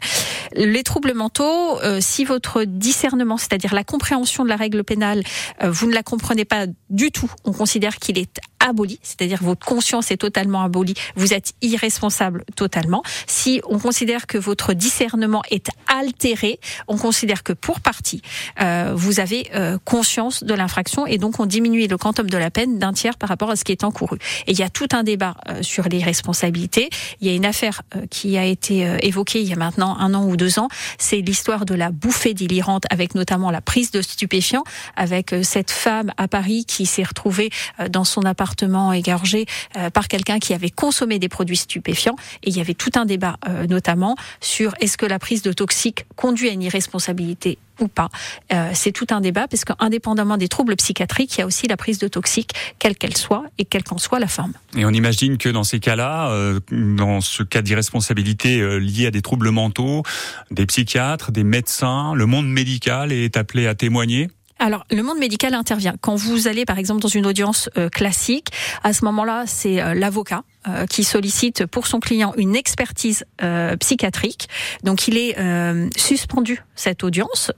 Les 0.54 0.82
troubles 0.82 1.14
mentaux, 1.14 1.80
euh, 1.82 1.98
si 2.00 2.24
votre 2.24 2.64
discernement, 2.64 3.36
c'est-à-dire 3.36 3.74
la 3.74 3.84
compréhension 3.84 4.44
de 4.44 4.48
la 4.48 4.56
règle 4.56 4.84
pénale, 4.84 5.22
vous 5.62 5.88
ne 5.88 5.94
la 5.94 6.02
comprenez 6.02 6.44
pas 6.44 6.66
du 6.90 7.10
tout, 7.10 7.30
on 7.44 7.52
considère 7.52 7.96
qu'il 7.96 8.18
est 8.18 8.40
aboli, 8.66 8.98
c'est-à-dire 9.02 9.38
votre 9.42 9.64
conscience 9.64 10.10
est 10.10 10.16
totalement 10.16 10.62
abolie, 10.62 10.94
vous 11.14 11.32
êtes 11.32 11.52
irresponsable 11.62 12.44
totalement. 12.56 13.02
Si 13.26 13.60
on 13.68 13.78
considère 13.78 14.26
que 14.26 14.38
votre 14.38 14.74
discernement 14.74 15.42
est 15.50 15.68
altéré, 15.86 16.58
on 16.88 16.96
considère 16.96 17.42
que 17.42 17.52
pour 17.52 17.80
partie, 17.80 18.22
euh, 18.60 18.92
vous 18.94 19.20
avez 19.20 19.48
euh, 19.54 19.78
conscience 19.84 20.44
de 20.44 20.54
l'infraction 20.54 21.06
et 21.06 21.18
donc 21.18 21.40
on 21.40 21.46
diminue 21.46 21.86
le 21.86 21.96
quantum 21.96 22.28
de 22.28 22.38
la 22.38 22.50
peine 22.50 22.78
d'un 22.78 22.92
tiers 22.92 23.16
par 23.16 23.28
rapport 23.28 23.50
à 23.50 23.56
ce 23.56 23.64
qui 23.64 23.72
est 23.72 23.84
encouru. 23.84 24.18
Et 24.46 24.52
il 24.52 24.58
y 24.58 24.62
a 24.62 24.68
tout 24.68 24.88
un 24.92 25.02
débat 25.02 25.34
euh, 25.48 25.62
sur 25.62 25.88
les 25.88 26.02
responsabilités. 26.02 26.90
Il 27.20 27.28
y 27.28 27.30
a 27.30 27.34
une 27.34 27.46
affaire 27.46 27.82
euh, 27.94 28.06
qui 28.10 28.38
a 28.38 28.44
été 28.44 28.86
euh, 28.86 28.98
évoquée 29.02 29.40
il 29.40 29.48
y 29.48 29.52
a 29.52 29.56
maintenant 29.56 29.96
un 29.98 30.14
an 30.14 30.24
ou 30.26 30.36
deux 30.36 30.58
ans, 30.58 30.68
c'est 30.98 31.20
l'histoire 31.20 31.64
de 31.64 31.74
la 31.74 31.90
bouffée 31.90 32.34
délirante 32.34 32.84
avec 32.90 33.14
notamment 33.14 33.50
la 33.50 33.60
prise 33.60 33.90
de 33.90 34.02
stupéfiants, 34.02 34.64
avec 34.96 35.32
euh, 35.32 35.42
cette 35.42 35.70
femme 35.70 36.12
à 36.16 36.28
Paris 36.28 36.64
qui 36.66 36.86
s'est 36.86 37.02
retrouvée 37.02 37.50
dans 37.90 38.04
son 38.04 38.22
appartement 38.22 38.55
euh, 38.64 39.90
par 39.90 40.08
quelqu'un 40.08 40.38
qui 40.38 40.54
avait 40.54 40.70
consommé 40.70 41.18
des 41.18 41.28
produits 41.28 41.56
stupéfiants. 41.56 42.16
Et 42.42 42.50
il 42.50 42.56
y 42.56 42.60
avait 42.60 42.74
tout 42.74 42.90
un 42.94 43.04
débat 43.04 43.36
euh, 43.48 43.66
notamment 43.66 44.16
sur 44.40 44.74
est-ce 44.80 44.96
que 44.96 45.06
la 45.06 45.18
prise 45.18 45.42
de 45.42 45.52
toxiques 45.52 46.06
conduit 46.16 46.48
à 46.48 46.52
une 46.52 46.62
irresponsabilité 46.62 47.58
ou 47.78 47.88
pas. 47.88 48.08
Euh, 48.54 48.70
c'est 48.72 48.92
tout 48.92 49.06
un 49.10 49.20
débat 49.20 49.48
parce 49.48 49.64
qu'indépendamment 49.64 50.38
des 50.38 50.48
troubles 50.48 50.76
psychiatriques, 50.76 51.36
il 51.36 51.40
y 51.40 51.42
a 51.42 51.46
aussi 51.46 51.66
la 51.66 51.76
prise 51.76 51.98
de 51.98 52.08
toxiques, 52.08 52.52
quelle 52.78 52.96
qu'elle 52.96 53.16
soit 53.16 53.44
et 53.58 53.66
quelle 53.66 53.84
qu'en 53.84 53.98
soit 53.98 54.18
la 54.18 54.28
forme. 54.28 54.54
Et 54.76 54.86
on 54.86 54.90
imagine 54.90 55.36
que 55.36 55.50
dans 55.50 55.64
ces 55.64 55.78
cas-là, 55.78 56.30
dans 56.70 57.20
ce 57.20 57.42
cas 57.42 57.62
d'irresponsabilité 57.62 58.60
euh, 58.60 58.78
lié 58.78 59.06
à 59.06 59.10
des 59.10 59.22
troubles 59.22 59.50
mentaux, 59.50 60.02
des 60.50 60.66
psychiatres, 60.66 61.32
des 61.32 61.44
médecins, 61.44 62.14
le 62.14 62.26
monde 62.26 62.48
médical 62.48 63.12
est 63.12 63.36
appelé 63.36 63.66
à 63.66 63.74
témoigner. 63.74 64.28
Alors, 64.58 64.84
le 64.90 65.02
monde 65.02 65.18
médical 65.18 65.54
intervient. 65.54 65.94
Quand 66.00 66.16
vous 66.16 66.48
allez, 66.48 66.64
par 66.64 66.78
exemple, 66.78 67.02
dans 67.02 67.08
une 67.08 67.26
audience 67.26 67.68
euh, 67.76 67.90
classique, 67.90 68.48
à 68.82 68.92
ce 68.92 69.04
moment-là, 69.04 69.44
c'est 69.46 69.82
euh, 69.82 69.92
l'avocat 69.92 70.44
euh, 70.66 70.86
qui 70.86 71.04
sollicite 71.04 71.66
pour 71.66 71.86
son 71.86 72.00
client 72.00 72.32
une 72.36 72.56
expertise 72.56 73.24
euh, 73.42 73.76
psychiatrique. 73.76 74.48
Donc, 74.82 75.08
il 75.08 75.18
est 75.18 75.38
euh, 75.38 75.88
suspendu 75.96 76.62
cette 76.74 77.04
audience. 77.04 77.52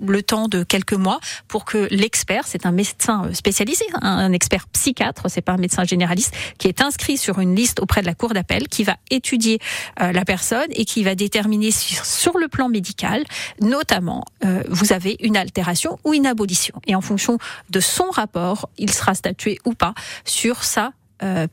Le 0.00 0.22
temps 0.22 0.48
de 0.48 0.62
quelques 0.62 0.94
mois 0.94 1.20
pour 1.48 1.64
que 1.64 1.88
l'expert, 1.90 2.46
c'est 2.46 2.66
un 2.66 2.72
médecin 2.72 3.24
euh, 3.26 3.34
spécialisé, 3.34 3.84
un, 4.00 4.08
un 4.08 4.32
expert 4.32 4.66
psychiatre, 4.68 5.24
c'est 5.28 5.40
pas 5.40 5.52
un 5.52 5.58
médecin 5.58 5.84
généraliste, 5.84 6.34
qui 6.58 6.68
est 6.68 6.80
inscrit 6.80 7.16
sur 7.16 7.38
une 7.38 7.54
liste 7.54 7.80
auprès 7.80 8.00
de 8.00 8.06
la 8.06 8.14
cour 8.14 8.34
d'appel, 8.34 8.68
qui 8.68 8.84
va 8.84 8.96
étudier 9.10 9.58
euh, 10.00 10.12
la 10.12 10.24
personne 10.24 10.68
et 10.70 10.84
qui 10.84 11.02
va 11.04 11.14
déterminer 11.14 11.70
sur, 11.70 12.04
sur 12.04 12.38
le 12.38 12.48
plan 12.48 12.68
médical, 12.68 13.24
notamment, 13.60 14.24
euh, 14.44 14.62
vous 14.68 14.92
avez 14.92 15.16
une 15.20 15.36
altération 15.36 15.98
ou 16.04 16.14
une 16.14 16.26
abolition. 16.26 16.74
Et 16.86 16.94
en 16.94 17.00
fonction 17.00 17.38
de 17.70 17.80
son 17.80 18.10
rapport, 18.10 18.68
il 18.78 18.92
sera 18.92 19.14
statué 19.14 19.58
ou 19.64 19.74
pas 19.74 19.94
sur 20.24 20.64
sa 20.64 20.92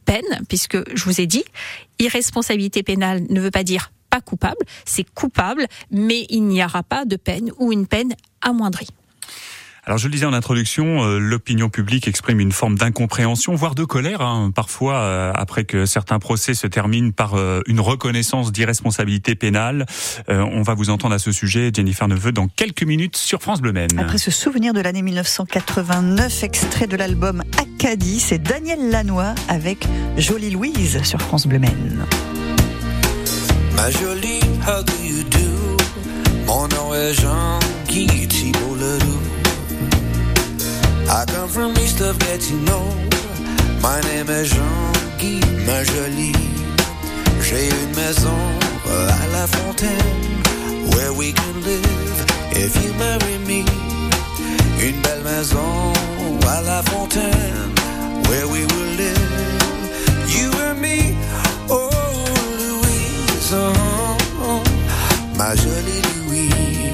peine, 0.05 0.43
puisque 0.47 0.77
je 0.95 1.03
vous 1.03 1.21
ai 1.21 1.27
dit, 1.27 1.43
irresponsabilité 1.99 2.81
pénale 2.81 3.21
ne 3.29 3.39
veut 3.39 3.51
pas 3.51 3.63
dire 3.63 3.91
pas 4.09 4.21
coupable, 4.21 4.65
c'est 4.85 5.05
coupable, 5.13 5.65
mais 5.91 6.25
il 6.29 6.45
n'y 6.45 6.63
aura 6.63 6.83
pas 6.83 7.05
de 7.05 7.15
peine 7.15 7.51
ou 7.57 7.71
une 7.71 7.87
peine 7.87 8.13
amoindrie. 8.41 8.89
Alors 9.89 9.97
je 9.97 10.07
le 10.07 10.11
disais 10.11 10.27
en 10.27 10.33
introduction, 10.33 11.03
euh, 11.03 11.17
l'opinion 11.17 11.69
publique 11.69 12.07
exprime 12.07 12.39
une 12.39 12.51
forme 12.51 12.77
d'incompréhension, 12.77 13.55
voire 13.55 13.73
de 13.73 13.83
colère, 13.85 14.21
hein, 14.21 14.51
parfois 14.53 14.97
euh, 14.97 15.31
après 15.33 15.63
que 15.63 15.87
certains 15.87 16.19
procès 16.19 16.53
se 16.53 16.67
terminent 16.67 17.09
par 17.09 17.33
euh, 17.33 17.61
une 17.65 17.79
reconnaissance 17.79 18.51
d'irresponsabilité 18.51 19.33
pénale. 19.33 19.87
Euh, 20.29 20.41
on 20.41 20.61
va 20.61 20.75
vous 20.75 20.91
entendre 20.91 21.15
à 21.15 21.19
ce 21.19 21.31
sujet, 21.31 21.71
Jennifer 21.73 22.07
Neveu, 22.07 22.31
dans 22.31 22.47
quelques 22.47 22.83
minutes 22.83 23.17
sur 23.17 23.41
France 23.41 23.61
Bleu 23.61 23.71
Maine. 23.71 23.97
Après 23.97 24.19
ce 24.19 24.29
souvenir 24.29 24.73
de 24.73 24.81
l'année 24.81 25.01
1989, 25.01 26.43
extrait 26.43 26.85
de 26.85 26.95
l'album 26.95 27.41
Acadie, 27.57 28.19
c'est 28.19 28.37
Daniel 28.37 28.91
Lanois 28.91 29.33
avec 29.47 29.87
Jolie 30.17 30.51
Louise 30.51 31.01
sur 31.01 31.19
France 31.19 31.47
Bleu 31.47 31.57
Maine. 31.57 32.05
Ma 33.79 33.89
jolie, 33.91 34.41
how 34.59 34.81
do 34.81 34.97
you 35.01 35.23
do? 35.23 35.77
Mon 36.45 36.67
nom 36.67 36.93
est 36.93 37.13
Jean-Guy 37.13 38.27
Thibault 38.27 38.75
Ledoux. 38.75 39.21
I 41.07 41.23
come 41.33 41.47
from 41.47 41.71
east 41.77 42.01
of 42.01 42.19
Gatineau. 42.19 42.83
My 43.81 44.01
name 44.01 44.29
est 44.29 44.45
Jean-Guy, 44.53 45.39
ma 45.65 45.81
jolie. 45.85 46.35
J'ai 47.41 47.69
une 47.69 47.95
maison 47.95 48.41
à 48.85 49.27
la 49.31 49.47
fontaine 49.47 50.27
where 50.91 51.13
we 51.13 51.31
can 51.31 51.55
live 51.63 52.25
if 52.51 52.75
you 52.83 52.91
marry 52.99 53.37
me. 53.47 53.63
Une 54.81 54.99
belle 55.01 55.23
maison 55.23 55.93
à 56.45 56.59
la 56.63 56.83
fontaine 56.83 57.73
where 58.27 58.45
we 58.45 58.59
will 58.59 58.91
live. 58.97 59.58
Jolie 65.55 66.01
Louise. 66.27 66.93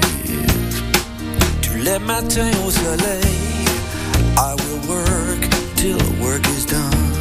Tous 1.62 1.76
les 1.76 1.98
matins 1.98 2.50
au 2.66 2.70
soleil, 2.70 3.66
I 4.36 4.54
will 4.54 4.80
work 4.88 5.40
till 5.76 5.98
the 5.98 6.22
work 6.22 6.46
is 6.56 6.64
done. 6.64 7.12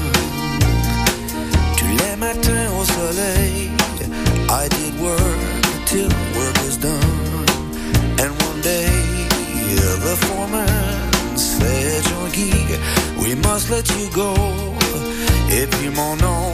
Tous 1.77 1.93
les 2.01 2.15
matins 2.17 2.67
au 2.79 2.85
soleil, 2.85 3.69
I 4.49 4.67
did 4.69 4.99
work 5.01 5.65
till 5.85 6.09
work 6.37 6.55
was 6.63 6.77
done. 6.77 7.45
And 8.19 8.31
one 8.43 8.61
day, 8.61 8.89
the 9.75 10.15
foreman 10.25 11.37
said, 11.37 12.03
Jean-Guy, 12.03 12.79
we 13.21 13.35
must 13.35 13.69
let 13.69 13.89
you 13.97 14.09
go. 14.13 14.33
Et 15.51 15.67
puis 15.67 15.89
mon 15.89 16.15
nom 16.17 16.53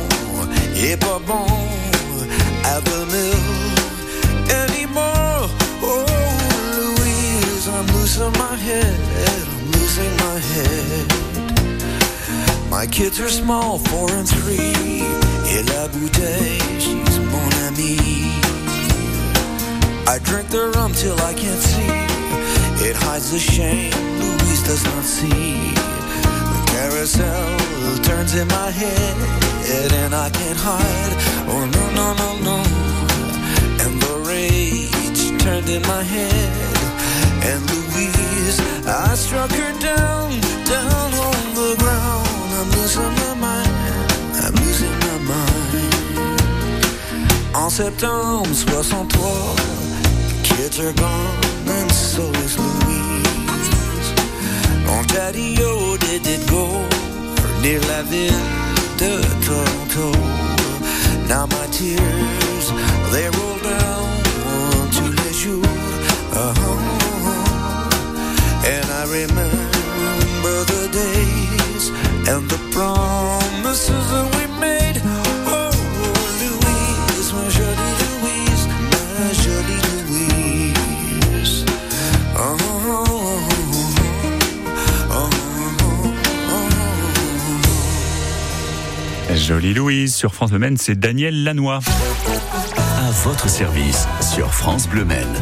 est 0.76 0.98
pas 0.98 1.20
bon 1.26 1.46
at 2.64 2.84
the 2.86 3.06
anymore. 4.92 5.50
Oh, 5.84 6.06
Louise, 6.78 7.68
I'm 7.68 7.88
losing 7.88 8.32
my 8.34 8.56
head, 8.56 9.00
I'm 9.56 9.72
losing 9.72 10.16
my 10.18 10.40
head. 10.52 11.08
My 12.70 12.86
kids 12.88 13.20
are 13.20 13.30
small, 13.30 13.80
four 13.80 14.12
and 14.12 14.28
three. 14.28 15.04
Et 15.54 15.64
la 15.70 15.88
bouteille, 15.88 16.80
she's 16.80 17.20
mon 17.32 17.54
amie. 17.68 18.32
I 20.08 20.20
drink 20.24 20.50
the 20.50 20.72
rum 20.76 20.94
till 20.94 21.20
I 21.22 21.34
can't 21.34 21.62
see. 21.62 21.92
It 22.88 22.96
hides 22.96 23.32
the 23.32 23.40
shame 23.40 23.92
Louise 24.20 24.64
does 24.64 24.84
not 24.84 25.04
see. 25.04 25.74
The 26.54 26.64
carousel 26.68 27.58
turns 28.04 28.36
in 28.36 28.48
my 28.48 28.72
head, 28.72 29.16
and 29.94 30.14
I 30.16 30.30
can't 30.30 30.58
hide. 30.58 31.14
Oh 31.48 31.66
no 31.66 31.92
no 31.92 32.14
no 32.14 32.40
no. 32.44 32.81
Turned 35.42 35.70
in 35.70 35.82
my 35.84 36.04
head, 36.04 36.78
and 37.50 37.62
Louise, 37.72 38.60
I 38.86 39.16
struck 39.16 39.52
her 39.52 39.74
down, 39.80 40.30
down 40.66 41.14
on 41.28 41.42
the 41.60 41.76
ground. 41.80 42.28
I'm 42.58 42.70
losing 42.78 43.14
my 43.22 43.34
mind. 43.46 43.72
I'm 44.44 44.54
losing 44.64 44.98
my 45.06 45.18
mind. 45.34 45.62
En 47.56 47.70
septembre 47.70 48.54
63, 48.54 49.56
kids 50.44 50.80
are 50.80 50.94
gone 50.94 51.52
and 51.68 51.92
so 51.92 52.24
is 52.44 52.58
Louise. 52.58 54.14
Mon 54.86 55.06
daddy 55.08 55.58
oh 55.60 55.98
did 55.98 56.26
it 56.28 56.48
go 56.50 56.66
near 57.62 57.80
la 57.90 58.02
ville 58.04 58.46
de 58.98 59.22
Toronto. 59.46 60.12
Now 61.28 61.46
my 61.48 61.66
tears 61.72 62.21
sur 90.22 90.36
France 90.36 90.52
Le 90.52 90.60
Maine, 90.60 90.78
c'est 90.78 91.00
Daniel 91.00 91.44
Lannoy. 91.44 91.80
À 92.78 93.12
votre 93.24 93.50
service 93.50 94.08
sur 94.22 94.54
France 94.54 94.88
Bleu 94.88 95.04
Maine. 95.04 95.34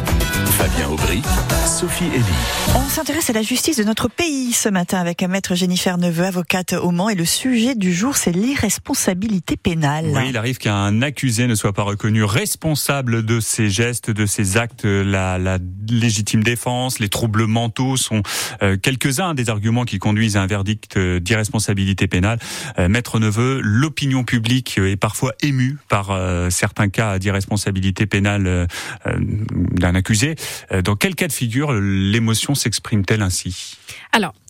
Fabien 0.50 0.88
Aubry, 0.88 1.22
Sophie 1.66 2.04
Elie. 2.04 2.74
On 2.74 2.88
s'intéresse 2.88 3.30
à 3.30 3.32
la 3.32 3.42
justice 3.42 3.76
de 3.76 3.84
notre 3.84 4.08
pays 4.08 4.52
ce 4.52 4.68
matin 4.68 4.98
avec 4.98 5.22
maître 5.22 5.54
Jennifer 5.54 5.96
Neveu, 5.98 6.24
avocate 6.24 6.74
au 6.74 6.90
Mans. 6.90 7.08
Et 7.08 7.14
le 7.14 7.24
sujet 7.24 7.74
du 7.74 7.92
jour, 7.92 8.16
c'est 8.16 8.32
l'irresponsabilité 8.32 9.56
pénale. 9.56 10.12
Oui, 10.14 10.28
il 10.28 10.36
arrive 10.36 10.58
qu'un 10.58 11.02
accusé 11.02 11.46
ne 11.46 11.54
soit 11.54 11.72
pas 11.72 11.82
reconnu 11.82 12.24
responsable 12.24 13.24
de 13.24 13.40
ses 13.40 13.70
gestes, 13.70 14.10
de 14.10 14.26
ses 14.26 14.56
actes. 14.56 14.84
La, 14.84 15.38
la 15.38 15.58
légitime 15.88 16.42
défense, 16.42 16.98
les 16.98 17.08
troubles 17.08 17.46
mentaux 17.46 17.96
sont 17.96 18.22
euh, 18.62 18.76
quelques-uns 18.76 19.34
des 19.34 19.48
arguments 19.50 19.84
qui 19.84 19.98
conduisent 19.98 20.36
à 20.36 20.42
un 20.42 20.46
verdict 20.46 20.96
euh, 20.96 21.20
d'irresponsabilité 21.20 22.06
pénale. 22.06 22.38
Euh, 22.78 22.88
Maître 22.88 23.18
Neveu, 23.18 23.60
l'opinion 23.62 24.24
publique 24.24 24.78
est 24.78 24.96
parfois 24.96 25.32
émue 25.42 25.78
par 25.88 26.10
euh, 26.10 26.50
certains 26.50 26.88
cas 26.88 27.18
d'irresponsabilité 27.18 28.06
pénale 28.06 28.66
d'un 29.06 29.94
accusé. 29.94 30.29
Euh, 30.72 30.82
Dans 30.82 30.96
quel 30.96 31.14
cas 31.14 31.28
de 31.28 31.32
figure 31.32 31.72
l'émotion 31.72 32.54
s'exprime-t-elle 32.54 33.22
ainsi? 33.22 33.76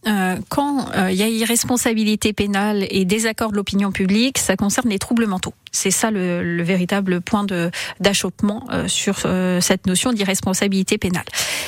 Euh, 0.06 0.36
quand 0.48 0.86
euh, 0.96 1.10
il 1.10 1.16
y 1.16 1.22
a 1.22 1.28
irresponsabilité 1.28 2.32
pénale 2.32 2.86
et 2.90 3.04
désaccord 3.04 3.50
de 3.50 3.56
l'opinion 3.56 3.92
publique, 3.92 4.38
ça 4.38 4.56
concerne 4.56 4.88
les 4.88 4.98
troubles 4.98 5.26
mentaux. 5.26 5.54
C'est 5.72 5.90
ça 5.90 6.10
le, 6.10 6.42
le 6.42 6.62
véritable 6.62 7.20
point 7.20 7.44
de 7.44 7.70
d'achoppement 8.00 8.64
euh, 8.70 8.88
sur 8.88 9.20
euh, 9.24 9.60
cette 9.60 9.86
notion 9.86 10.12
d'irresponsabilité 10.12 10.98
pénale. 10.98 11.24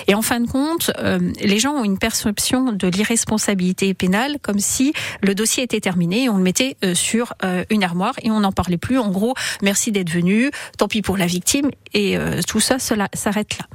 Et 0.08 0.14
en 0.14 0.22
fin 0.22 0.40
de 0.40 0.48
compte, 0.48 0.90
euh, 0.98 1.20
les 1.40 1.58
gens 1.58 1.72
ont 1.72 1.84
une 1.84 1.98
perception 1.98 2.72
de 2.72 2.88
l'irresponsabilité 2.88 3.94
pénale 3.94 4.38
comme 4.42 4.58
si 4.58 4.92
le 5.20 5.34
dossier 5.34 5.62
était 5.62 5.80
terminé 5.80 6.24
et 6.24 6.28
on 6.28 6.36
le 6.36 6.42
mettait 6.42 6.76
euh, 6.84 6.94
sur 6.94 7.34
euh, 7.44 7.64
une 7.70 7.84
armoire 7.84 8.14
et 8.22 8.30
on 8.30 8.40
n'en 8.40 8.50
parlait 8.52 8.78
plus. 8.78 8.98
En 8.98 9.10
gros, 9.10 9.34
merci 9.62 9.92
d'être 9.92 10.10
venu, 10.10 10.50
tant 10.78 10.88
pis 10.88 11.02
pour 11.02 11.16
la 11.16 11.26
victime 11.26 11.70
et 11.94 12.16
euh, 12.16 12.40
tout 12.46 12.60
ça 12.60 12.78
cela 12.78 13.08
s'arrête 13.14 13.58
là. 13.58 13.66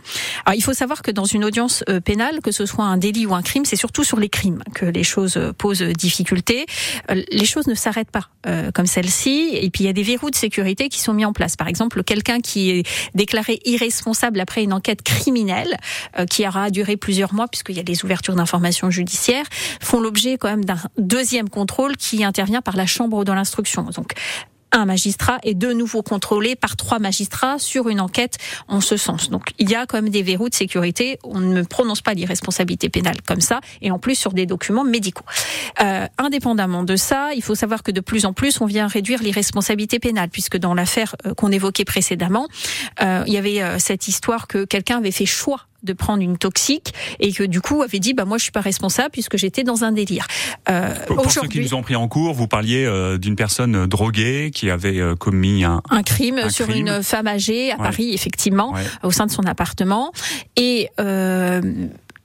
Alors, 0.46 0.58
il 0.58 0.62
faut 0.62 0.74
savoir 0.74 1.02
que 1.02 1.12
dans 1.12 1.26
une 1.26 1.46
audience 1.46 1.84
euh, 1.90 2.02
pénale, 2.02 2.42
que 2.42 2.52
ce 2.52 2.66
soit 2.66 2.86
un 2.86 2.98
délit 2.98 3.26
ou 3.26 3.34
un 3.34 3.42
crime, 3.42 3.66
c'est 3.66 3.76
surtout 3.76 4.04
sur 4.04 4.20
les 4.20 4.30
crimes 4.30 4.47
que 4.74 4.86
les 4.86 5.04
choses 5.04 5.40
posent 5.58 5.82
difficulté. 5.82 6.66
Euh, 7.12 7.22
Les 7.32 7.46
choses 7.46 7.68
ne 7.68 7.76
s'arrêtent 7.76 8.12
pas 8.12 8.30
euh, 8.46 8.72
comme 8.72 8.86
celle-ci. 8.86 9.50
Et 9.54 9.70
puis 9.70 9.84
il 9.84 9.88
y 9.88 9.90
a 9.90 9.94
des 9.94 10.04
verrous 10.04 10.30
de 10.30 10.36
sécurité 10.36 10.90
qui 10.90 11.00
sont 11.00 11.14
mis 11.14 11.26
en 11.26 11.34
place. 11.34 11.56
Par 11.56 11.68
exemple, 11.68 12.04
quelqu'un 12.04 12.40
qui 12.40 12.72
est 12.72 12.88
déclaré 13.16 13.60
irresponsable 13.66 14.40
après 14.40 14.64
une 14.64 14.74
enquête 14.74 15.02
criminelle 15.02 15.78
euh, 16.18 16.26
qui 16.26 16.48
aura 16.48 16.70
duré 16.70 16.98
plusieurs 16.98 17.34
mois, 17.34 17.48
puisqu'il 17.48 17.76
y 17.76 17.80
a 17.80 17.84
des 17.84 18.04
ouvertures 18.06 18.36
d'informations 18.36 18.90
judiciaires, 18.90 19.46
font 19.82 20.00
l'objet 20.00 20.38
quand 20.38 20.50
même 20.50 20.66
d'un 20.66 20.80
deuxième 20.98 21.50
contrôle 21.50 21.98
qui 21.98 22.24
intervient 22.24 22.62
par 22.62 22.76
la 22.76 22.86
chambre 22.86 23.24
de 23.24 23.32
l'instruction. 23.32 23.84
Donc 23.84 24.14
un 24.72 24.86
magistrat 24.86 25.40
est 25.44 25.54
de 25.54 25.72
nouveau 25.74 26.02
contrôlé 26.04 26.56
par 26.56 26.76
trois 26.76 27.00
magistrats 27.00 27.60
sur 27.60 27.90
une 27.90 28.00
enquête 28.00 28.38
en 28.68 28.82
ce 28.82 28.98
sens. 28.98 29.30
Donc 29.30 29.44
il 29.60 29.70
y 29.70 29.76
a 29.76 29.86
quand 29.86 29.98
même 29.98 30.10
des 30.10 30.24
verrous 30.24 30.50
de 30.50 30.56
sécurité. 30.56 31.20
On 31.24 31.40
ne 31.40 31.64
prononce 31.64 32.02
pas 32.02 32.14
l'irresponsabilité 32.14 32.90
pénale 32.90 33.22
comme 33.26 33.42
ça, 33.42 33.62
et 33.82 33.92
en 33.92 34.00
plus 34.00 34.16
sur 34.16 34.34
des 34.34 34.46
documents 34.46 34.84
médicaux. 34.84 35.26
Euh, 35.82 36.08
indépendamment 36.18 36.84
de 36.84 36.96
ça, 36.96 37.30
il 37.36 37.44
faut 37.44 37.56
savoir 37.56 37.84
que 37.84 37.92
de 37.92 38.02
plus 38.02 38.26
en 38.26 38.34
plus, 38.34 38.62
on 38.62 38.66
vient 38.66 38.88
réduire 38.88 39.22
l'irresponsabilité 39.22 40.00
pénale, 40.00 40.30
puisque 40.30 40.58
dans 40.58 40.74
l'affaire 40.74 41.16
euh, 41.26 41.34
qu'on 41.34 41.52
évoquait 41.52 41.86
précédemment, 41.86 42.48
euh, 43.02 43.24
il 43.28 43.34
y 43.34 43.38
avait 43.38 43.62
euh, 43.62 43.80
cette 43.80 44.08
histoire 44.08 44.48
que 44.48 44.66
quelqu'un 44.66 44.98
avait 44.98 45.12
fait 45.12 45.26
choix 45.26 45.62
de 45.88 45.94
prendre 45.94 46.22
une 46.22 46.38
toxique 46.38 46.94
et 47.20 47.32
que 47.34 47.44
du 47.44 47.62
coup 47.62 47.82
avait 47.82 47.98
dit 48.00 48.14
bah 48.14 48.26
moi 48.26 48.38
je 48.38 48.44
suis 48.44 48.52
pas 48.52 48.62
responsable 48.62 49.10
puisque 49.12 49.38
j'étais 49.38 49.64
dans 49.64 49.84
un 49.84 49.92
délire. 49.92 50.28
Euh, 50.70 50.94
Pour 51.08 51.32
ceux 51.32 51.48
qui 51.48 51.60
nous 51.62 51.74
ont 51.74 51.82
pris 51.82 51.96
en 51.96 52.08
cours, 52.08 52.34
vous 52.34 52.48
parliez 52.48 52.86
euh, 52.86 53.18
d'une 53.18 53.36
personne 53.36 53.76
euh, 53.76 53.88
droguée 53.88 54.52
qui 54.54 54.70
avait 54.70 55.00
euh, 55.00 55.16
commis 55.16 55.64
un... 55.64 55.82
un 55.90 56.04
crime 56.04 56.38
Un 56.44 56.50
sur 56.50 56.68
crime. 56.68 56.86
une 56.88 57.02
femme 57.04 57.28
âgée 57.28 57.72
à 57.72 57.78
Ouais. 57.78 57.84
Paris, 57.84 58.14
effectivement, 58.14 58.74
Ouais. 58.74 58.82
au 59.04 59.12
sein 59.12 59.26
de 59.26 59.32
son 59.32 59.44
appartement. 59.46 60.12
Et 60.58 60.90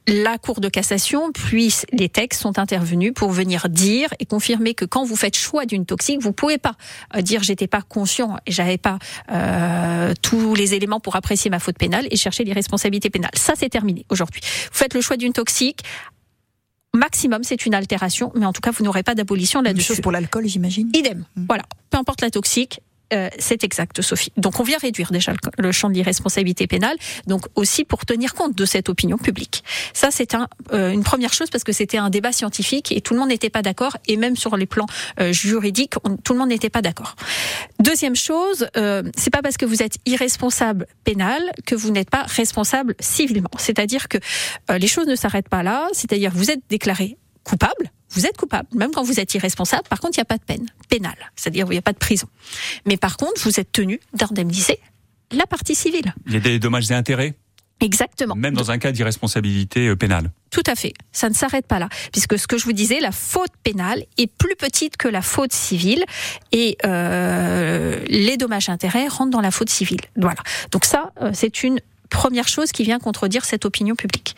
la 0.09 0.39
Cour 0.39 0.61
de 0.61 0.69
cassation, 0.69 1.31
puis 1.33 1.73
les 1.93 2.09
textes 2.09 2.43
sont 2.43 2.59
intervenus 2.59 3.13
pour 3.15 3.31
venir 3.31 3.69
dire 3.69 4.13
et 4.19 4.27
confirmer 4.27 4.75
que 4.75 4.85
quand 4.85 5.05
vous 5.05 5.15
faites 5.17 5.37
choix 5.37 5.65
d'une 5.65 5.87
toxique, 5.87 6.21
vous 6.21 6.33
pouvez 6.33 6.59
pas 6.59 6.75
euh, 7.15 7.23
dire 7.23 7.43
j'étais 7.43 7.69
pas 7.69 7.83
conscient 7.83 8.37
et 8.47 8.53
j'avais 8.53 8.79
pas 8.79 8.99
euh, 9.31 10.13
tous 10.21 10.55
les 10.55 10.75
éléments 10.75 10.99
pour 10.99 11.15
apprécier 11.15 11.51
ma 11.51 11.61
faute 11.61 11.79
pénale 11.79 12.09
et 12.11 12.17
chercher 12.17 12.43
l'irresponsabilité 12.45 13.11
pénale. 13.11 13.31
Ça, 13.35 13.55
c'est 13.57 13.69
terminé 13.69 14.05
aujourd'hui. 14.11 14.41
Vous 14.43 14.79
faites 14.79 14.95
le 14.95 15.01
choix 15.01 15.17
d'une 15.17 15.33
toxique. 15.33 15.83
Maximum, 16.95 17.43
c'est 17.43 17.65
une 17.65 17.75
altération, 17.75 18.33
mais 18.35 18.45
en 18.45 18.53
tout 18.53 18.61
cas, 18.61 18.71
vous 18.71 18.85
n'aurez 18.85 19.03
pas 19.03 19.15
d'abolition 19.15 19.61
Même 19.61 19.73
là-dessus. 19.73 19.87
chose 19.95 20.01
pour 20.01 20.13
l'alcool, 20.13 20.47
j'imagine. 20.47 20.91
Idem. 20.95 21.25
Voilà. 21.49 21.63
Peu 21.89 21.97
importe 21.97 22.21
la 22.21 22.31
toxique, 22.31 22.81
euh, 23.13 23.29
c'est 23.39 23.65
exact, 23.65 24.03
Sophie. 24.03 24.33
Donc 24.37 24.61
on 24.61 24.63
vient 24.63 24.79
réduire 24.79 25.11
déjà 25.11 25.33
le, 25.59 25.73
champ 25.73 25.89
de 25.89 25.95
l'irresponsabilité 25.95 26.67
pénale, 26.67 26.97
donc 27.27 27.47
aussi 27.55 27.85
pour 27.85 28.05
tenir 28.05 28.35
compte 28.35 28.57
de 28.57 28.65
cette 28.65 28.89
opinion 28.89 29.19
publique. 29.19 29.65
Ça, 29.93 30.11
c'est 30.11 30.35
un, 30.35 30.49
euh, 30.73 30.91
une 30.91 31.05
première 31.05 31.33
chose 31.33 31.51
parce 31.51 31.65
que 31.65 31.73
c'était 31.73 31.99
un 31.99 32.11
débat 32.11 32.33
scientifique 32.33 32.93
et 32.93 33.01
tout 33.01 33.15
le 33.15 33.21
monde 33.21 33.29
n'était 33.29 33.51
pas 33.51 33.63
d'accord, 33.63 33.97
et 34.07 34.17
même 34.17 34.37
sur 34.37 34.57
les 34.57 34.67
plans 34.67 34.87
euh, 35.21 35.33
juridiques, 35.33 35.95
tout 36.25 36.33
le 36.33 36.39
monde 36.39 36.49
n'était 36.49 36.71
pas 36.71 36.83
d'accord. 36.83 37.17
Deuxième 37.81 38.17
chose, 38.17 38.69
euh, 38.77 39.03
c'est 39.17 39.33
pas 39.33 39.43
parce 39.43 39.57
que 39.57 39.67
vous 39.67 39.83
êtes 39.83 39.97
irresponsable 40.07 40.87
pénal 41.05 41.41
que 41.67 41.75
vous 41.75 41.91
n'êtes 41.91 42.11
pas 42.11 42.23
responsable 42.23 42.95
civilement. 43.01 43.51
C'est-à-dire 43.59 44.09
que 44.09 44.19
euh, 44.71 44.79
les 44.79 44.87
choses 44.87 45.07
ne 45.07 45.17
s'arrêtent 45.17 45.49
pas 45.49 45.63
là. 45.63 45.89
C'est-à-dire 45.93 46.31
vous 46.35 46.51
êtes 46.51 46.63
déclaré 46.69 47.17
coupable, 47.45 47.91
vous 48.13 48.27
êtes 48.27 48.37
coupable, 48.37 48.69
même 48.75 48.91
quand 48.93 49.03
vous 49.03 49.21
êtes 49.21 49.35
irresponsable. 49.35 49.85
Par 49.89 50.01
contre, 50.01 50.19
il 50.19 50.21
n'y 50.21 50.23
a 50.23 50.27
pas 50.27 50.39
de 50.39 50.45
peine 50.45 50.67
pénale, 50.89 51.17
c'est-à-dire 51.37 51.67
il 51.69 51.73
n'y 51.73 51.79
a 51.79 51.83
pas 51.83 51.93
de 51.93 51.99
prison. 51.99 52.29
Mais 52.87 52.97
par 52.97 53.17
contre, 53.17 53.41
vous 53.43 53.59
êtes 53.59 53.73
tenu 53.73 54.01
d'indemniser 54.15 54.79
la 55.33 55.47
partie 55.47 55.75
civile. 55.75 56.15
Il 56.27 56.35
y 56.35 56.37
a 56.37 56.41
des 56.41 56.59
dommages 56.59 56.91
et 56.91 56.95
intérêts, 56.95 57.35
Exactement. 57.83 58.37
même 58.37 58.55
dans 58.55 58.71
un 58.71 58.79
cas 58.79 58.93
d'irresponsabilité 58.93 59.89
euh, 59.89 59.97
pénale. 59.97 60.31
Tout 60.51 60.63
à 60.67 60.75
fait. 60.75 60.93
Ça 61.11 61.29
ne 61.29 61.35
s'arrête 61.35 61.67
pas 61.67 61.79
là. 61.79 61.89
Puisque 62.13 62.39
ce 62.39 62.47
que 62.47 62.57
je 62.57 62.65
vous 62.65 62.73
disais, 62.73 63.01
la 63.01 63.11
faute 63.11 63.51
pénale 63.63 64.05
est 64.19 64.29
plus 64.29 64.55
petite 64.55 64.97
que 64.97 65.09
la 65.09 65.23
faute 65.23 65.53
civile 65.53 66.05
et 66.53 66.77
euh, 66.85 68.01
les 68.07 68.37
dommages 68.37 68.69
et 68.69 68.73
intérêts 68.73 69.09
rentrent 69.09 69.33
dans 69.33 69.41
la 69.41 69.51
faute 69.51 69.71
civile. 69.71 70.01
Voilà. 70.17 70.41
Donc 70.71 70.85
ça, 70.85 71.13
euh, 71.23 71.31
c'est 71.35 71.65
une 71.65 71.81
première 72.09 72.47
chose 72.47 72.73
qui 72.73 72.85
vient 72.85 72.99
contredire 72.99 73.45
cette 73.45 73.65
opinion 73.65 73.97
publique. 73.97 74.37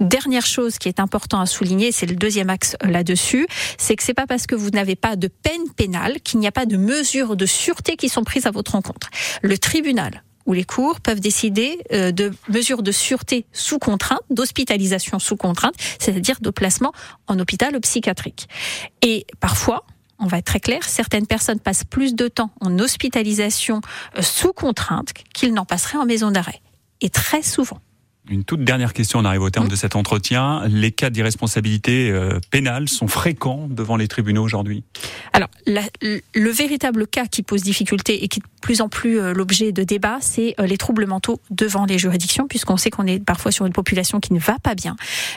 Dernière 0.00 0.44
chose 0.44 0.78
qui 0.78 0.88
est 0.88 1.00
important 1.00 1.40
à 1.40 1.46
souligner, 1.46 1.92
c'est 1.92 2.06
le 2.06 2.16
deuxième 2.16 2.50
axe 2.50 2.76
euh, 2.82 2.88
là-dessus, 2.88 3.46
c'est 3.78 3.94
que 3.96 4.02
c'est 4.02 4.14
pas 4.14 4.26
parce 4.26 4.46
que 4.46 4.54
vous 4.54 4.70
n'avez 4.70 4.96
pas 4.96 5.16
de 5.16 5.28
peine 5.28 5.70
pénale 5.76 6.20
qu'il 6.20 6.40
n'y 6.40 6.46
a 6.46 6.52
pas 6.52 6.66
de 6.66 6.76
mesures 6.76 7.36
de 7.36 7.46
sûreté 7.46 7.96
qui 7.96 8.08
sont 8.08 8.24
prises 8.24 8.46
à 8.46 8.50
votre 8.50 8.72
rencontre. 8.72 9.10
Le 9.42 9.56
tribunal 9.56 10.22
ou 10.46 10.52
les 10.52 10.64
cours 10.64 11.00
peuvent 11.00 11.20
décider 11.20 11.78
euh, 11.92 12.12
de 12.12 12.32
mesures 12.48 12.82
de 12.82 12.92
sûreté 12.92 13.46
sous 13.52 13.78
contrainte, 13.78 14.20
d'hospitalisation 14.30 15.18
sous 15.18 15.36
contrainte, 15.36 15.74
c'est-à-dire 15.98 16.40
de 16.40 16.50
placement 16.50 16.92
en 17.28 17.38
hôpital 17.38 17.78
psychiatrique. 17.80 18.48
Et 19.00 19.26
parfois, 19.40 19.86
on 20.18 20.26
va 20.26 20.38
être 20.38 20.46
très 20.46 20.60
clair, 20.60 20.84
certaines 20.84 21.26
personnes 21.26 21.60
passent 21.60 21.84
plus 21.84 22.14
de 22.14 22.28
temps 22.28 22.50
en 22.60 22.78
hospitalisation 22.78 23.80
euh, 24.18 24.22
sous 24.22 24.52
contrainte 24.52 25.12
qu'ils 25.32 25.54
n'en 25.54 25.64
passeraient 25.64 25.98
en 25.98 26.06
maison 26.06 26.30
d'arrêt. 26.30 26.60
Et 27.00 27.10
très 27.10 27.42
souvent. 27.42 27.80
Une 28.30 28.42
toute 28.42 28.64
dernière 28.64 28.94
question, 28.94 29.18
on 29.18 29.24
arrive 29.26 29.42
au 29.42 29.50
terme 29.50 29.68
de 29.68 29.76
cet 29.76 29.96
entretien. 29.96 30.62
Les 30.66 30.92
cas 30.92 31.10
d'irresponsabilité 31.10 32.10
euh, 32.10 32.40
pénale 32.50 32.88
sont 32.88 33.06
fréquents 33.06 33.68
devant 33.70 33.96
les 33.96 34.08
tribunaux 34.08 34.42
aujourd'hui? 34.42 34.82
Alors, 35.34 35.48
la- 35.66 35.82
le, 36.00 36.22
le 36.34 36.50
véritable 36.50 37.06
cas 37.06 37.26
qui 37.26 37.42
pose 37.42 37.62
difficulté 37.62 38.24
et 38.24 38.28
qui 38.28 38.38
est 38.38 38.42
de 38.42 38.48
plus 38.62 38.80
en 38.80 38.88
plus 38.88 39.20
euh, 39.20 39.34
l'objet 39.34 39.72
de 39.72 39.82
débat, 39.84 40.18
c'est 40.22 40.54
euh, 40.58 40.66
les 40.66 40.78
troubles 40.78 41.06
mentaux 41.06 41.38
devant 41.50 41.84
les 41.84 41.98
juridictions, 41.98 42.48
puisqu'on 42.48 42.78
sait 42.78 42.88
qu'on 42.88 43.06
est 43.06 43.22
parfois 43.22 43.52
sur 43.52 43.66
une 43.66 43.74
population 43.74 44.20
qui 44.20 44.32
ne 44.32 44.38
va 44.38 44.58
pas 44.58 44.74
bien. 44.74 44.96